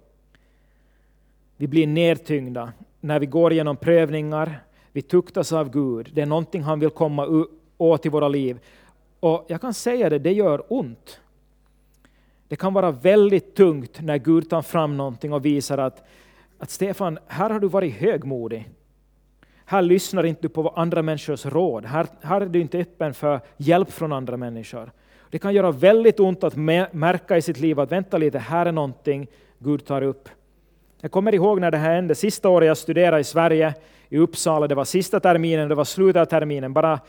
[1.57, 6.09] Vi blir nedtyngda när vi går genom prövningar, vi tuktas av Gud.
[6.13, 7.45] Det är någonting han vill komma
[7.77, 8.59] åt i våra liv.
[9.19, 11.19] Och jag kan säga det, det gör ont.
[12.47, 16.03] Det kan vara väldigt tungt när Gud tar fram någonting och visar att,
[16.57, 18.69] att Stefan, här har du varit högmodig.
[19.71, 21.85] Här lyssnar inte du på andra människors råd.
[21.85, 24.91] Här, här är du inte öppen för hjälp från andra människor.
[25.29, 26.55] Det kan göra väldigt ont att
[26.91, 30.29] märka i sitt liv att vänta lite, här är någonting Gud tar upp.
[31.01, 33.73] Jag kommer ihåg när det här hände, sista året jag studerade i Sverige,
[34.09, 36.99] i Uppsala, det var sista terminen, det var slutet av terminen, bara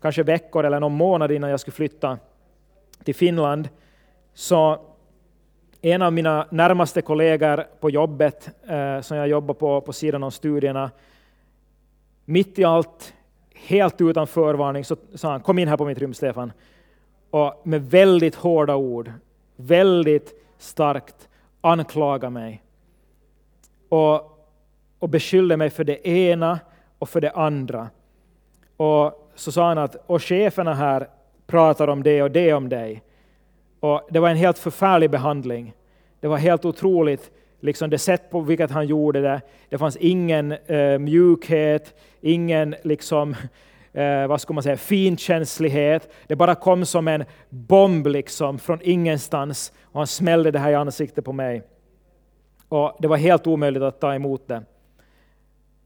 [0.00, 2.18] kanske veckor eller någon månad innan jag skulle flytta
[3.04, 3.68] till Finland.
[4.34, 4.78] Så
[5.80, 10.30] en av mina närmaste kollegor på jobbet, eh, som jag jobbar på på sidan om
[10.30, 10.90] studierna,
[12.28, 13.14] mitt i allt,
[13.54, 16.52] helt utan förvarning, så sa han kom in här på mitt rum Stefan
[17.30, 19.12] och med väldigt hårda ord,
[19.56, 21.28] väldigt starkt
[21.60, 22.62] anklaga mig
[23.88, 24.38] och,
[24.98, 26.58] och beskyllde mig för det ena
[26.98, 27.88] och för det andra.
[28.76, 31.08] Och så sa han att och cheferna här
[31.46, 33.02] pratar om det och det om dig.
[33.80, 35.74] Och det var en helt förfärlig behandling.
[36.20, 37.30] Det var helt otroligt
[37.60, 39.40] liksom det sätt på vilket han gjorde det.
[39.68, 43.34] Det fanns ingen eh, mjukhet, ingen liksom,
[43.92, 46.12] eh, vad ska man säga, finkänslighet.
[46.26, 50.74] Det bara kom som en bomb liksom från ingenstans och han smällde det här i
[50.74, 51.62] ansiktet på mig.
[52.68, 54.62] Och det var helt omöjligt att ta emot det.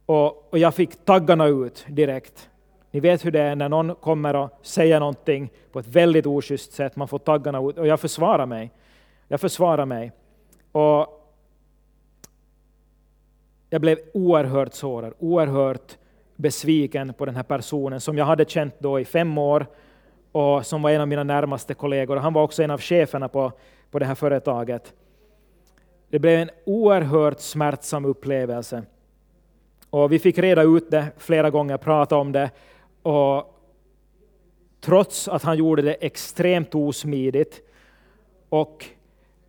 [0.07, 2.49] Och, och jag fick taggarna ut direkt.
[2.91, 6.73] Ni vet hur det är när någon kommer och säger någonting på ett väldigt oschysst
[6.73, 8.71] sätt, man får taggarna ut, och jag försvarar mig.
[9.29, 10.13] Jag försvarar mig.
[10.73, 11.22] Och
[13.73, 15.99] jag blev oerhört sårad, oerhört
[16.37, 19.67] besviken på den här personen som jag hade känt då i fem år
[20.33, 22.17] och som var en av mina närmaste kollegor.
[22.17, 23.53] Han var också en av cheferna på,
[23.91, 24.93] på det här företaget.
[26.11, 28.83] Det blev en oerhört smärtsam upplevelse.
[29.91, 32.51] Och vi fick reda ut det flera gånger, prata om det.
[33.03, 33.59] Och
[34.81, 37.61] trots att han gjorde det extremt osmidigt
[38.49, 38.87] och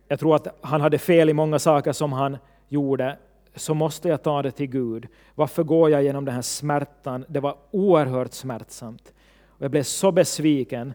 [0.08, 2.36] jag tror att han hade fel i många saker som han
[2.68, 3.16] gjorde,
[3.54, 5.08] så måste jag ta det till Gud.
[5.34, 7.24] Varför går jag genom den här smärtan?
[7.28, 9.12] Det var oerhört smärtsamt.
[9.48, 10.94] Och jag blev så besviken.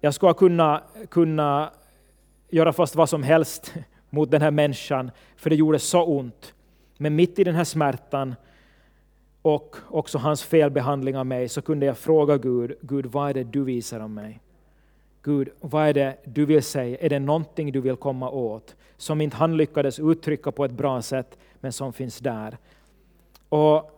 [0.00, 1.70] Jag skulle kunna, kunna
[2.50, 3.74] göra fast vad som helst
[4.10, 6.54] mot den här människan, för det gjorde så ont.
[6.98, 8.34] Men mitt i den här smärtan
[9.42, 13.44] och också hans felbehandling av mig så kunde jag fråga Gud, Gud vad är det
[13.44, 14.40] du visar om mig?
[15.22, 16.98] Gud, vad är det du vill säga?
[17.00, 18.76] Är det någonting du vill komma åt?
[18.96, 22.58] Som inte han lyckades uttrycka på ett bra sätt, men som finns där.
[23.48, 23.90] Och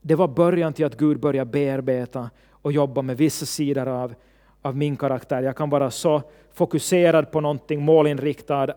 [0.00, 4.14] Det var början till att Gud började bearbeta och jobba med vissa sidor av,
[4.62, 5.42] av min karaktär.
[5.42, 8.74] Jag kan vara så fokuserad på någonting, målinriktad,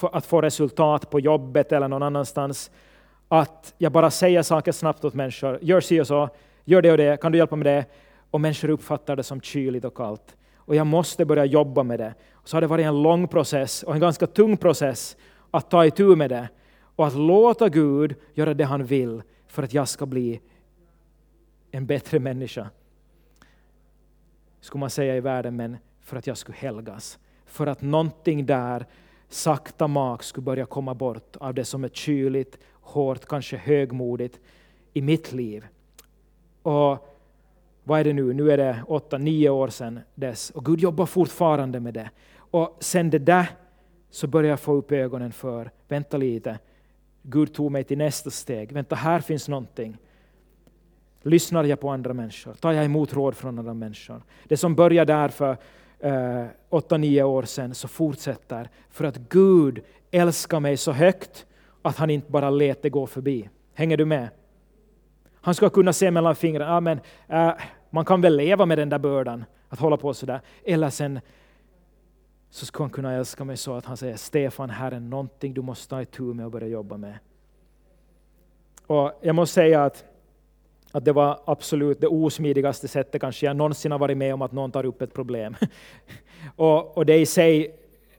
[0.00, 2.70] att få resultat på jobbet eller någon annanstans,
[3.28, 5.58] att jag bara säger saker snabbt åt människor.
[5.62, 6.28] Gör si och så,
[6.64, 7.84] gör det och det, kan du hjälpa med det?
[8.30, 10.36] Och människor uppfattar det som kyligt och kallt.
[10.56, 12.14] Och jag måste börja jobba med det.
[12.44, 15.16] Så har det varit en lång process och en ganska tung process
[15.50, 16.48] att ta itu med det
[16.96, 20.40] och att låta Gud göra det han vill för att jag ska bli
[21.70, 22.70] en bättre människa.
[24.60, 27.18] Skulle man säga i världen, men för att jag skulle helgas.
[27.46, 28.86] För att någonting där
[29.28, 34.40] sakta mak skulle börja komma bort av det som är kyligt, hårt, kanske högmodigt
[34.92, 35.66] i mitt liv.
[36.62, 37.08] Och
[37.84, 38.32] vad är det nu?
[38.32, 42.10] Nu är det åtta, nio år sedan dess och Gud jobbar fortfarande med det.
[42.36, 43.46] Och sen det där
[44.10, 46.58] så börjar jag få upp ögonen för, vänta lite,
[47.26, 48.72] Gud tog mig till nästa steg.
[48.72, 49.96] Vänta, här finns någonting.
[51.22, 52.54] Lyssnar jag på andra människor?
[52.54, 54.22] Tar jag emot råd från andra människor?
[54.44, 55.56] Det som började där för
[55.98, 61.46] eh, åtta, nio år sedan så fortsätter för att Gud älskar mig så högt
[61.82, 63.48] att han inte bara lät det gå förbi.
[63.74, 64.28] Hänger du med?
[65.40, 67.54] Han ska kunna se mellan fingrarna, ja, men, eh,
[67.90, 70.40] man kan väl leva med den där bördan, att hålla på sådär.
[70.64, 71.20] Eller sen
[72.54, 75.62] så ska han kunna älska mig så att han säger Stefan, här är någonting du
[75.62, 77.18] måste ta itu med och börja jobba med.
[78.86, 80.04] Och jag måste säga att,
[80.92, 84.52] att det var absolut det osmidigaste sättet kanske jag någonsin har varit med om att
[84.52, 85.56] någon tar upp ett problem.
[86.56, 87.76] och, och det i sig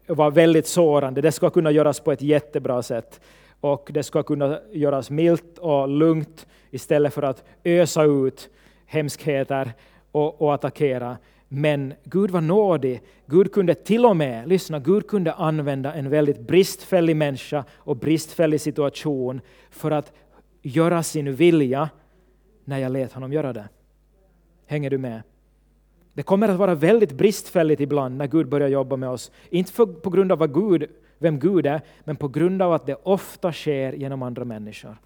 [0.07, 1.21] var väldigt sårande.
[1.21, 3.21] Det ska kunna göras på ett jättebra sätt
[3.61, 8.49] och det ska kunna göras milt och lugnt istället för att ösa ut
[8.85, 9.73] hemskheter
[10.11, 11.17] och, och attackera.
[11.47, 13.01] Men Gud var nådig.
[13.25, 18.61] Gud kunde till och med, lyssna, Gud kunde använda en väldigt bristfällig människa och bristfällig
[18.61, 20.13] situation för att
[20.61, 21.89] göra sin vilja
[22.65, 23.69] när jag lät honom göra det.
[24.65, 25.21] Hänger du med?
[26.13, 29.31] Det kommer att vara väldigt bristfälligt ibland när Gud börjar jobba med oss.
[29.49, 32.85] Inte för, på grund av vad Gud, vem Gud är, men på grund av att
[32.85, 34.97] det ofta sker genom andra människor.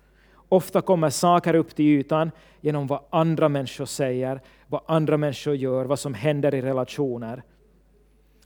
[0.49, 2.31] Ofta kommer saker upp till ytan
[2.61, 7.43] genom vad andra människor säger, vad andra människor gör, vad som händer i relationer.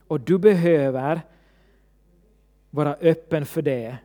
[0.08, 1.22] Och du behöver
[2.70, 3.98] vara öppen för det.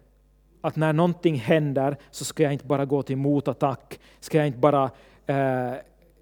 [0.61, 4.59] Att när någonting händer så ska jag inte bara gå till motattack, ska jag inte
[4.59, 4.91] bara
[5.27, 5.75] eh,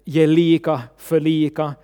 [0.05, 1.75] ge lika för lika,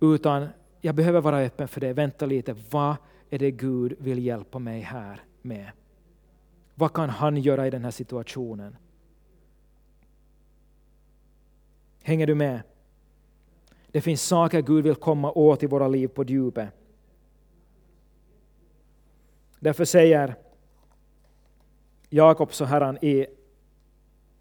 [0.00, 0.48] utan
[0.80, 1.92] jag behöver vara öppen för det.
[1.92, 2.96] Vänta lite, vad
[3.30, 5.70] är det Gud vill hjälpa mig här med?
[6.74, 8.76] Vad kan han göra i den här situationen?
[12.02, 12.60] Hänger du med?
[13.92, 16.68] Det finns saker Gud vill komma åt i våra liv på djupet.
[19.58, 20.34] Därför säger
[22.08, 23.26] Jakob så här i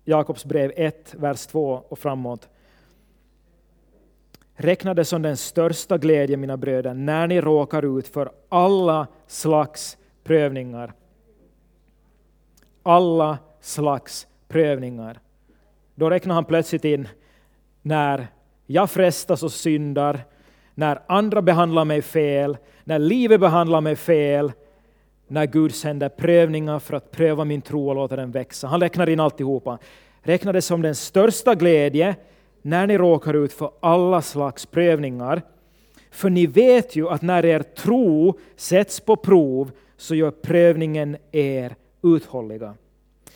[0.06, 2.50] Jakobs brev 1, vers 2 och framåt.
[4.54, 9.97] Räkna det som den största glädje, mina bröder, när ni råkar ut för alla slags
[10.24, 10.93] prövningar.
[12.84, 15.20] Alla slags prövningar.
[15.95, 17.08] Då räknar han plötsligt in
[17.82, 18.28] när
[18.72, 20.20] jag frestas och syndar,
[20.76, 24.51] när andra behandlar mig fel, när livet behandlar mig fel,
[25.28, 28.67] när Gud sänder prövningar för att pröva min tro och låta den växa.
[28.67, 29.78] Han räknar in alltihopa.
[30.22, 32.15] Räknar det som den största glädje
[32.61, 35.41] när ni råkar ut för alla slags prövningar.
[36.11, 41.76] För ni vet ju att när er tro sätts på prov så gör prövningen er
[42.03, 42.74] uthålliga.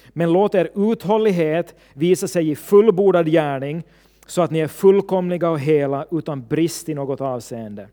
[0.09, 3.83] Men låt er uthållighet visa sig i fullbordad gärning
[4.25, 7.87] så att ni är fullkomliga och hela utan brist i något avseende.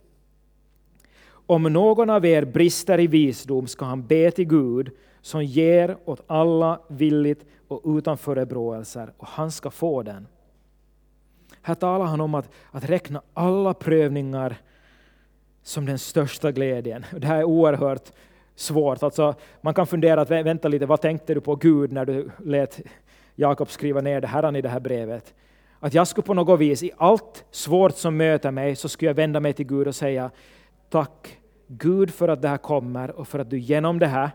[1.31, 6.23] Om någon av er brister i visdom ska han be till Gud som ger åt
[6.27, 10.27] alla villigt och utan förebråelser och han ska få den.
[11.63, 14.57] Här talar han om att, att räkna alla prövningar
[15.63, 17.05] som den största glädjen.
[17.17, 18.13] Det här är oerhört
[18.55, 19.03] svårt.
[19.03, 22.81] Alltså, man kan fundera, att, vänta lite, vad tänkte du på Gud när du lät
[23.35, 25.35] Jakob skriva ner det här i det här brevet?
[25.81, 29.15] Att jag skulle på något vis, i allt svårt som möter mig, så skulle jag
[29.15, 30.31] vända mig till Gud och säga
[30.89, 34.31] tack Gud för att det här kommer och för att du genom det här,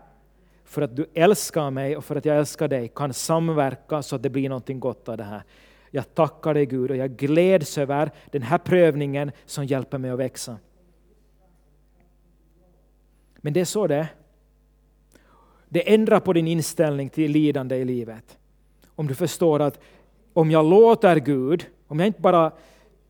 [0.64, 4.22] för att du älskar mig och för att jag älskar dig, kan samverka så att
[4.22, 5.42] det blir någonting gott av det här.
[5.90, 10.18] Jag tackar dig Gud och jag gläds över den här prövningen som hjälper mig att
[10.18, 10.56] växa.
[13.36, 14.06] Men det är så det är.
[15.68, 18.38] Det ändrar på din inställning till lidande i livet.
[18.94, 19.80] Om du förstår att
[20.36, 22.52] om jag låter Gud, om jag inte bara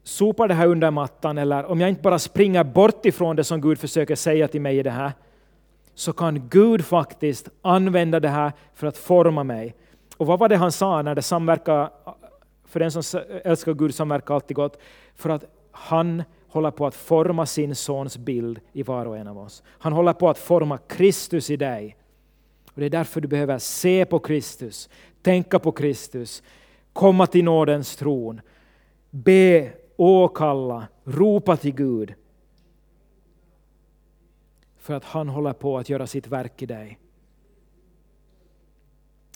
[0.02, 3.60] sopar det här under mattan eller om jag inte bara springer bort ifrån det som
[3.60, 5.12] Gud försöker säga till mig i det här,
[5.94, 9.74] så kan Gud faktiskt använda det här för att forma mig.
[10.16, 11.90] Och vad var det han sa när det samverkar,
[12.64, 14.80] för den som älskar Gud samverkar alltid gott,
[15.14, 19.38] för att han håller på att forma sin sons bild i var och en av
[19.38, 19.62] oss.
[19.68, 21.96] Han håller på att forma Kristus i dig.
[22.74, 24.88] Och Det är därför du behöver se på Kristus,
[25.22, 26.42] tänka på Kristus,
[26.96, 28.40] komma till nådens tron,
[29.10, 32.14] be, åkalla, ropa till Gud.
[34.76, 36.98] För att han håller på att göra sitt verk i dig.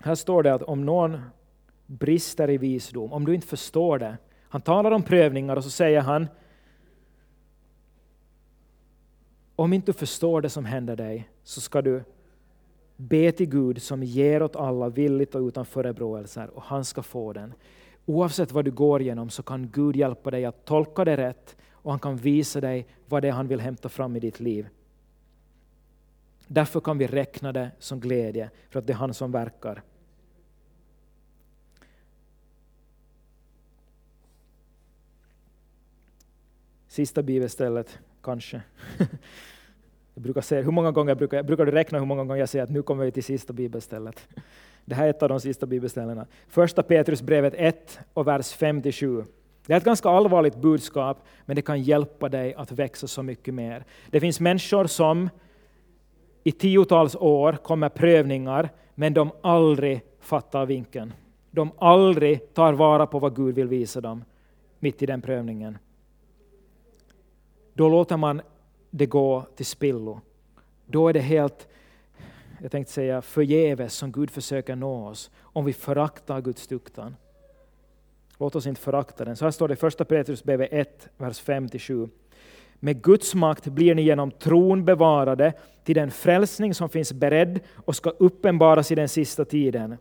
[0.03, 1.21] Här står det att om någon
[1.87, 4.19] brister i visdom, om du inte förstår det.
[4.49, 6.29] Han talar om prövningar och så säger han
[9.57, 12.05] om inte du förstår det som händer dig så ska du
[13.01, 17.33] be till Gud som ger åt alla villigt och utan förebråelser och han ska få
[17.33, 17.55] den.
[18.07, 21.91] Oavsett vad du går igenom så kan Gud hjälpa dig att tolka det rätt och
[21.91, 24.69] han kan visa dig vad det är han vill hämta fram i ditt liv.
[26.47, 29.83] Därför kan vi räkna det som glädje, för att det är han som verkar.
[36.89, 38.63] Sista bibelstället, kanske.
[40.15, 42.63] Jag brukar säga, hur många gånger brukar, brukar du räkna hur många gånger jag säger
[42.65, 44.29] att nu kommer vi till sista bibelstället?
[44.85, 46.27] Det här är ett av de sista bibelställena.
[46.49, 49.25] Första Petrusbrevet 1 och vers 5-7.
[49.67, 53.55] Det är ett ganska allvarligt budskap, men det kan hjälpa dig att växa så mycket
[53.55, 53.85] mer.
[54.11, 55.29] Det finns människor som
[56.45, 61.13] i tiotals år kommer prövningar, men de aldrig fattar vinkeln.
[61.51, 64.25] De aldrig tar vara på vad Gud vill visa dem
[64.79, 65.79] mitt i den prövningen.
[67.75, 68.43] Då låter man
[68.91, 70.21] det går till spillo.
[70.87, 71.69] Då är det helt,
[72.63, 77.17] jag tänkte säga förgäves som Gud försöker nå oss, om vi föraktar Guds duktan.
[78.39, 79.37] Låt oss inte förakta den.
[79.37, 82.09] Så här står det i första Petrus BV 1, vers 5-7.
[82.75, 85.53] Med Guds makt blir ni genom tron bevarade
[85.85, 89.97] till den frälsning som finns beredd och ska uppenbaras i den sista tiden.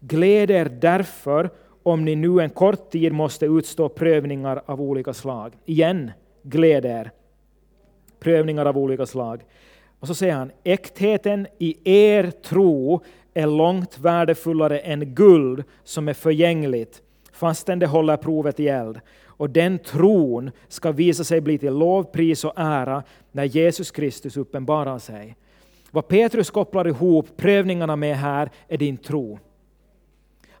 [0.00, 1.50] Gläd er därför
[1.82, 5.52] om ni nu en kort tid måste utstå prövningar av olika slag.
[5.64, 6.10] Igen,
[6.42, 7.10] gläd er
[8.20, 9.44] prövningar av olika slag.
[10.00, 13.00] Och så säger han, äktheten i er tro
[13.34, 17.02] är långt värdefullare än guld som är förgängligt,
[17.32, 19.00] fastän det håller provet i eld.
[19.24, 23.02] Och den tron ska visa sig bli till lovpris och ära
[23.32, 25.36] när Jesus Kristus uppenbarar sig.
[25.90, 29.38] Vad Petrus kopplar ihop prövningarna med här är din tro.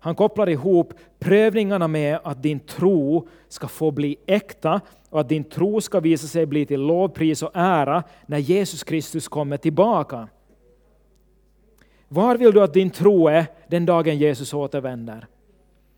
[0.00, 4.80] Han kopplar ihop prövningarna med att din tro ska få bli äkta
[5.10, 9.28] och att din tro ska visa sig bli till lovpris och ära när Jesus Kristus
[9.28, 10.28] kommer tillbaka.
[12.08, 15.26] Var vill du att din tro är den dagen Jesus återvänder?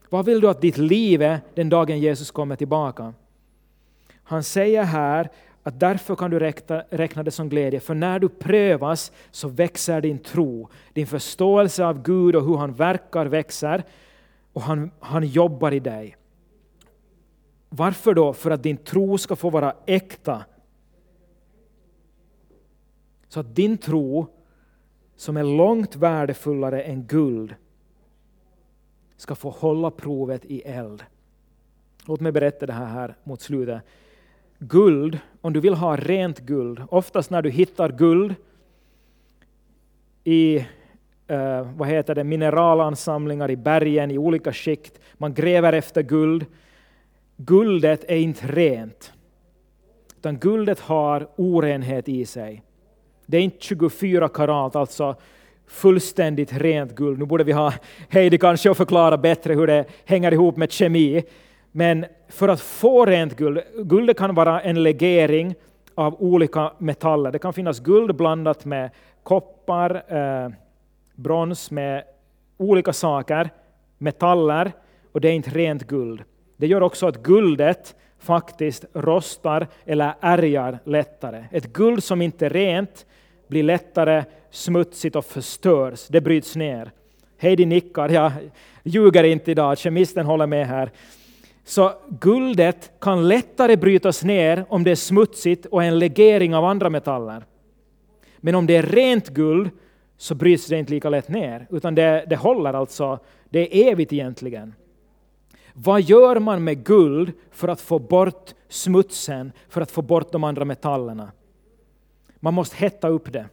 [0.08, 3.14] Vad vill du att ditt liv är den dagen Jesus kommer tillbaka?
[4.22, 5.28] Han säger här
[5.62, 10.00] att därför kan du räkna, räkna det som glädje, för när du prövas så växer
[10.00, 10.68] din tro.
[10.92, 13.84] Din förståelse av Gud och hur han verkar växer
[14.52, 16.16] och han, han jobbar i dig.
[17.68, 18.32] Varför då?
[18.32, 20.44] För att din tro ska få vara äkta.
[23.28, 24.26] Så att din tro,
[25.16, 27.54] som är långt värdefullare än guld,
[29.16, 31.04] ska få hålla provet i eld.
[32.04, 33.82] Låt mig berätta det här, här mot slutet.
[34.62, 38.34] Guld, om du vill ha rent guld, oftast när du hittar guld
[40.24, 40.56] i
[41.26, 45.00] eh, vad heter det, mineralansamlingar i bergen i olika skikt.
[45.14, 46.46] Man gräver efter guld.
[47.36, 49.12] Guldet är inte rent,
[50.16, 52.62] utan guldet har orenhet i sig.
[53.26, 55.16] Det är inte 24 karat, alltså
[55.66, 57.18] fullständigt rent guld.
[57.18, 57.72] Nu borde vi ha
[58.08, 61.22] Heidi kanske och förklara bättre hur det hänger ihop med kemi.
[61.72, 65.54] Men för att få rent guld, guldet kan vara en legering
[65.94, 67.32] av olika metaller.
[67.32, 68.90] Det kan finnas guld blandat med
[69.22, 70.50] koppar, eh,
[71.14, 72.04] brons, med
[72.56, 73.50] olika saker,
[73.98, 74.72] metaller,
[75.12, 76.22] och det är inte rent guld.
[76.56, 81.44] Det gör också att guldet faktiskt rostar eller ärgar lättare.
[81.50, 83.06] Ett guld som inte är rent
[83.48, 86.06] blir lättare smutsigt och förstörs.
[86.08, 86.90] Det bryts ner.
[87.38, 88.32] Heidi nickar, jag
[88.82, 90.90] ljuger inte idag, kemisten håller med här.
[91.64, 96.90] Så guldet kan lättare brytas ner om det är smutsigt och en legering av andra
[96.90, 97.44] metaller.
[98.38, 99.70] Men om det är rent guld
[100.16, 103.18] så bryts det inte lika lätt ner, utan det, det håller alltså,
[103.50, 104.74] det är evigt egentligen.
[105.72, 110.44] Vad gör man med guld för att få bort smutsen, för att få bort de
[110.44, 111.32] andra metallerna?
[112.40, 113.46] Man måste hetta upp det.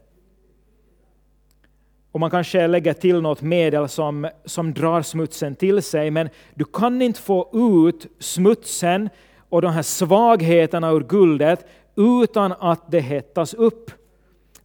[2.12, 6.66] Och man kanske lägger till något medel som, som drar smutsen till sig, men du
[6.66, 7.49] kan inte få
[7.80, 9.10] ut smutsen
[9.49, 13.91] och de här svagheterna ur guldet utan att det hettas upp.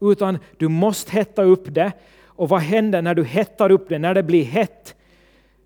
[0.01, 1.93] Utan du måste hetta upp det.
[2.25, 3.99] Och vad händer när du hettar upp det?
[3.99, 4.95] När det blir hett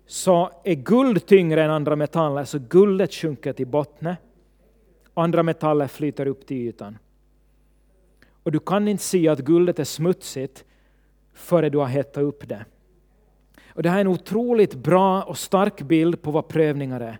[0.07, 4.15] så är guld tyngre än andra metaller, så guldet sjunker till botten.
[5.13, 6.97] Andra metaller flyter upp till ytan.
[8.43, 10.65] Och du kan inte se att guldet är smutsigt
[11.37, 12.65] före du har hettat upp det.
[13.67, 17.17] Och det här är en otroligt bra och stark bild på vad prövningar är.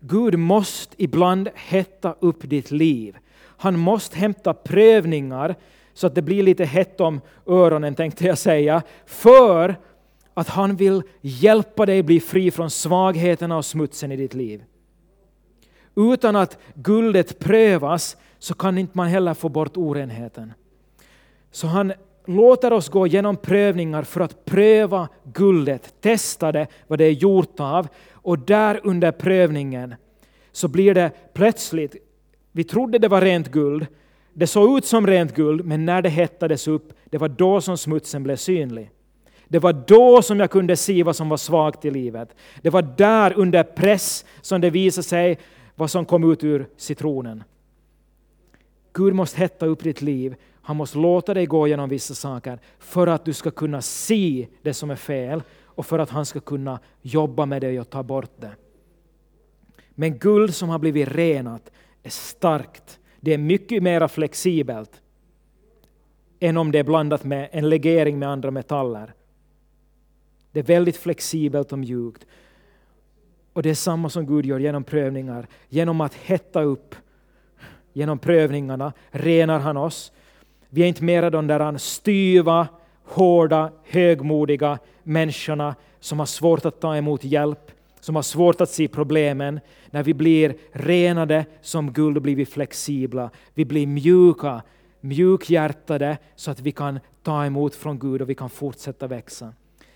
[0.00, 3.16] Gud måste ibland hetta upp ditt liv.
[3.38, 5.54] Han måste hämta prövningar
[5.94, 9.76] så att det blir lite hett om öronen tänkte jag säga, för
[10.34, 14.64] att han vill hjälpa dig bli fri från svagheterna och smutsen i ditt liv.
[15.96, 20.52] Utan att guldet prövas så kan inte man heller få bort orenheten.
[21.50, 21.92] Så han
[22.26, 27.60] låter oss gå igenom prövningar för att pröva guldet, testa det, vad det är gjort
[27.60, 27.88] av.
[28.12, 29.94] Och där under prövningen
[30.52, 31.96] så blir det plötsligt,
[32.52, 33.86] vi trodde det var rent guld,
[34.32, 37.78] det såg ut som rent guld, men när det hettades upp, det var då som
[37.78, 38.90] smutsen blev synlig.
[39.48, 42.36] Det var då som jag kunde se vad som var svagt i livet.
[42.62, 45.38] Det var där under press som det visade sig
[45.74, 47.44] vad som kom ut ur citronen.
[48.92, 50.36] Gud måste hetta upp ditt liv.
[50.66, 54.74] Han måste låta dig gå igenom vissa saker för att du ska kunna se det
[54.74, 58.40] som är fel och för att han ska kunna jobba med dig och ta bort
[58.40, 58.50] det.
[59.90, 61.70] Men guld som har blivit renat
[62.02, 62.98] är starkt.
[63.20, 65.02] Det är mycket mer flexibelt
[66.40, 69.14] än om det är blandat med en legering med andra metaller.
[70.52, 72.26] Det är väldigt flexibelt och mjukt.
[73.52, 75.46] Och det är samma som Gud gör genom prövningar.
[75.68, 76.94] Genom att hetta upp,
[77.92, 80.12] genom prövningarna, renar han oss.
[80.70, 82.68] Vi är inte mera de där styva,
[83.04, 88.88] hårda, högmodiga människorna som har svårt att ta emot hjälp, som har svårt att se
[88.88, 89.60] problemen.
[89.90, 93.30] När vi blir renade som guld blir vi flexibla.
[93.54, 94.62] Vi blir mjuka,
[95.00, 99.52] mjukhjärtade så att vi kan ta emot från Gud och vi kan fortsätta växa.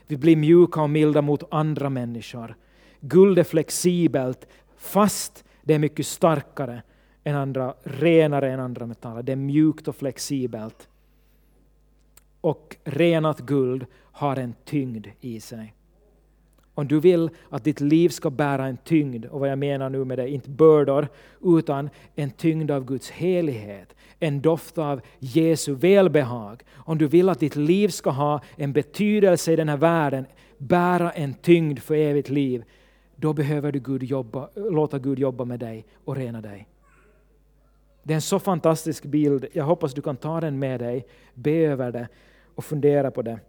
[0.07, 2.55] Vi blir mjuka och milda mot andra människor.
[3.01, 4.47] Guld är flexibelt
[4.77, 6.83] fast det är mycket starkare
[7.25, 9.23] än andra, renare än andra metaller.
[9.23, 10.89] Det är mjukt och flexibelt.
[12.41, 15.75] Och renat guld har en tyngd i sig.
[16.75, 20.05] Om du vill att ditt liv ska bära en tyngd, och vad jag menar nu
[20.05, 21.09] med det, inte bördor,
[21.45, 26.63] utan en tyngd av Guds helighet, en doft av Jesu välbehag.
[26.75, 30.27] Om du vill att ditt liv ska ha en betydelse i den här världen,
[30.59, 32.65] bära en tyngd för evigt liv,
[33.17, 36.70] då behöver du Gud jobba, låta Gud jobba med dig och rena dig.
[38.03, 39.47] Det är en så fantastisk bild.
[39.53, 42.09] Jag hoppas du kan ta den med dig, be över det
[42.55, 43.41] och fundera på det.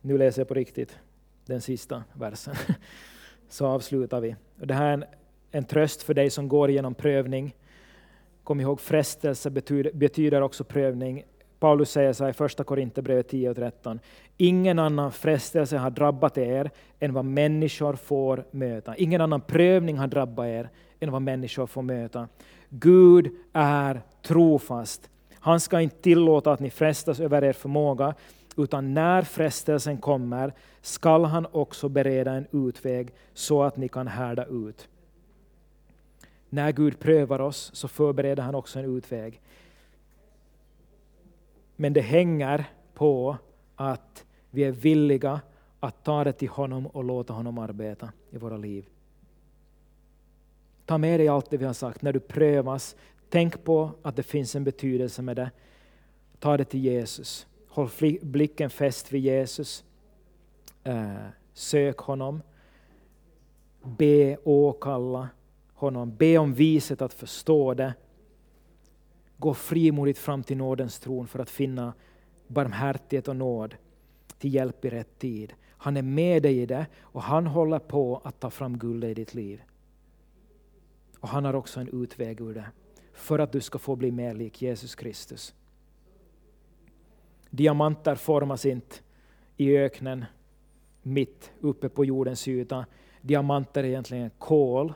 [0.00, 0.98] Nu läser jag på riktigt
[1.46, 2.54] den sista versen.
[3.48, 4.36] Så avslutar vi.
[4.56, 5.04] Det här är en,
[5.50, 7.56] en tröst för dig som går igenom prövning.
[8.44, 11.24] Kom ihåg, frestelse betyder, betyder också prövning.
[11.58, 14.00] Paulus säger så här i första Korinthierbrevet 10 och 13.
[14.36, 18.96] Ingen annan frestelse har drabbat er än vad människor får möta.
[18.96, 22.28] Ingen annan prövning har drabbat er än vad människor får möta.
[22.68, 25.10] Gud är trofast.
[25.34, 28.14] Han ska inte tillåta att ni frestas över er förmåga,
[28.56, 34.44] utan när frestelsen kommer skall han också bereda en utväg så att ni kan härda
[34.44, 34.88] ut.
[36.48, 39.40] När Gud prövar oss så förbereder han också en utväg.
[41.80, 42.64] Men det hänger
[42.94, 43.36] på
[43.76, 45.40] att vi är villiga
[45.80, 48.86] att ta det till honom och låta honom arbeta i våra liv.
[50.86, 52.02] Ta med dig allt det vi har sagt.
[52.02, 52.96] När du prövas,
[53.28, 55.50] tänk på att det finns en betydelse med det.
[56.38, 57.46] Ta det till Jesus.
[57.68, 57.90] Håll
[58.22, 59.84] blicken fäst vid Jesus.
[60.84, 62.42] Eh, sök honom.
[63.82, 65.28] Be åkalla
[65.74, 66.16] honom.
[66.16, 67.94] Be om viset att förstå det.
[69.38, 71.94] Gå frimodigt fram till nådens tron för att finna
[72.46, 73.74] barmhärtighet och nåd
[74.38, 75.54] till hjälp i rätt tid.
[75.70, 79.14] Han är med dig i det och han håller på att ta fram guldet i
[79.14, 79.62] ditt liv.
[81.20, 82.66] Och han har också en utväg ur det
[83.12, 85.54] för att du ska få bli mer lik Jesus Kristus.
[87.50, 88.96] Diamanter formas inte
[89.56, 90.24] i öknen
[91.02, 92.86] mitt uppe på jordens yta.
[93.20, 94.92] Diamanter är egentligen kol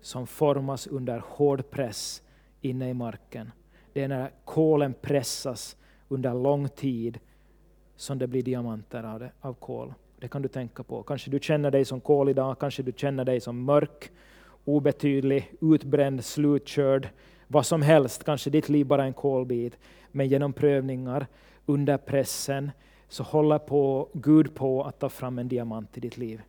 [0.00, 2.22] som formas under hård press
[2.60, 3.52] inne i marken.
[3.92, 5.76] Det är när kolen pressas
[6.08, 7.18] under lång tid
[7.96, 9.94] som det blir diamanter av, det, av kol.
[10.18, 11.02] Det kan du tänka på.
[11.02, 14.10] Kanske du känner dig som kol idag, kanske du känner dig som mörk,
[14.64, 17.08] obetydlig, utbränd, slutkörd,
[17.46, 18.24] vad som helst.
[18.24, 19.78] Kanske ditt liv bara är en kolbit.
[20.12, 21.26] Men genom prövningar,
[21.66, 22.70] under pressen,
[23.08, 26.42] så håller på, Gud på att ta fram en diamant i ditt liv.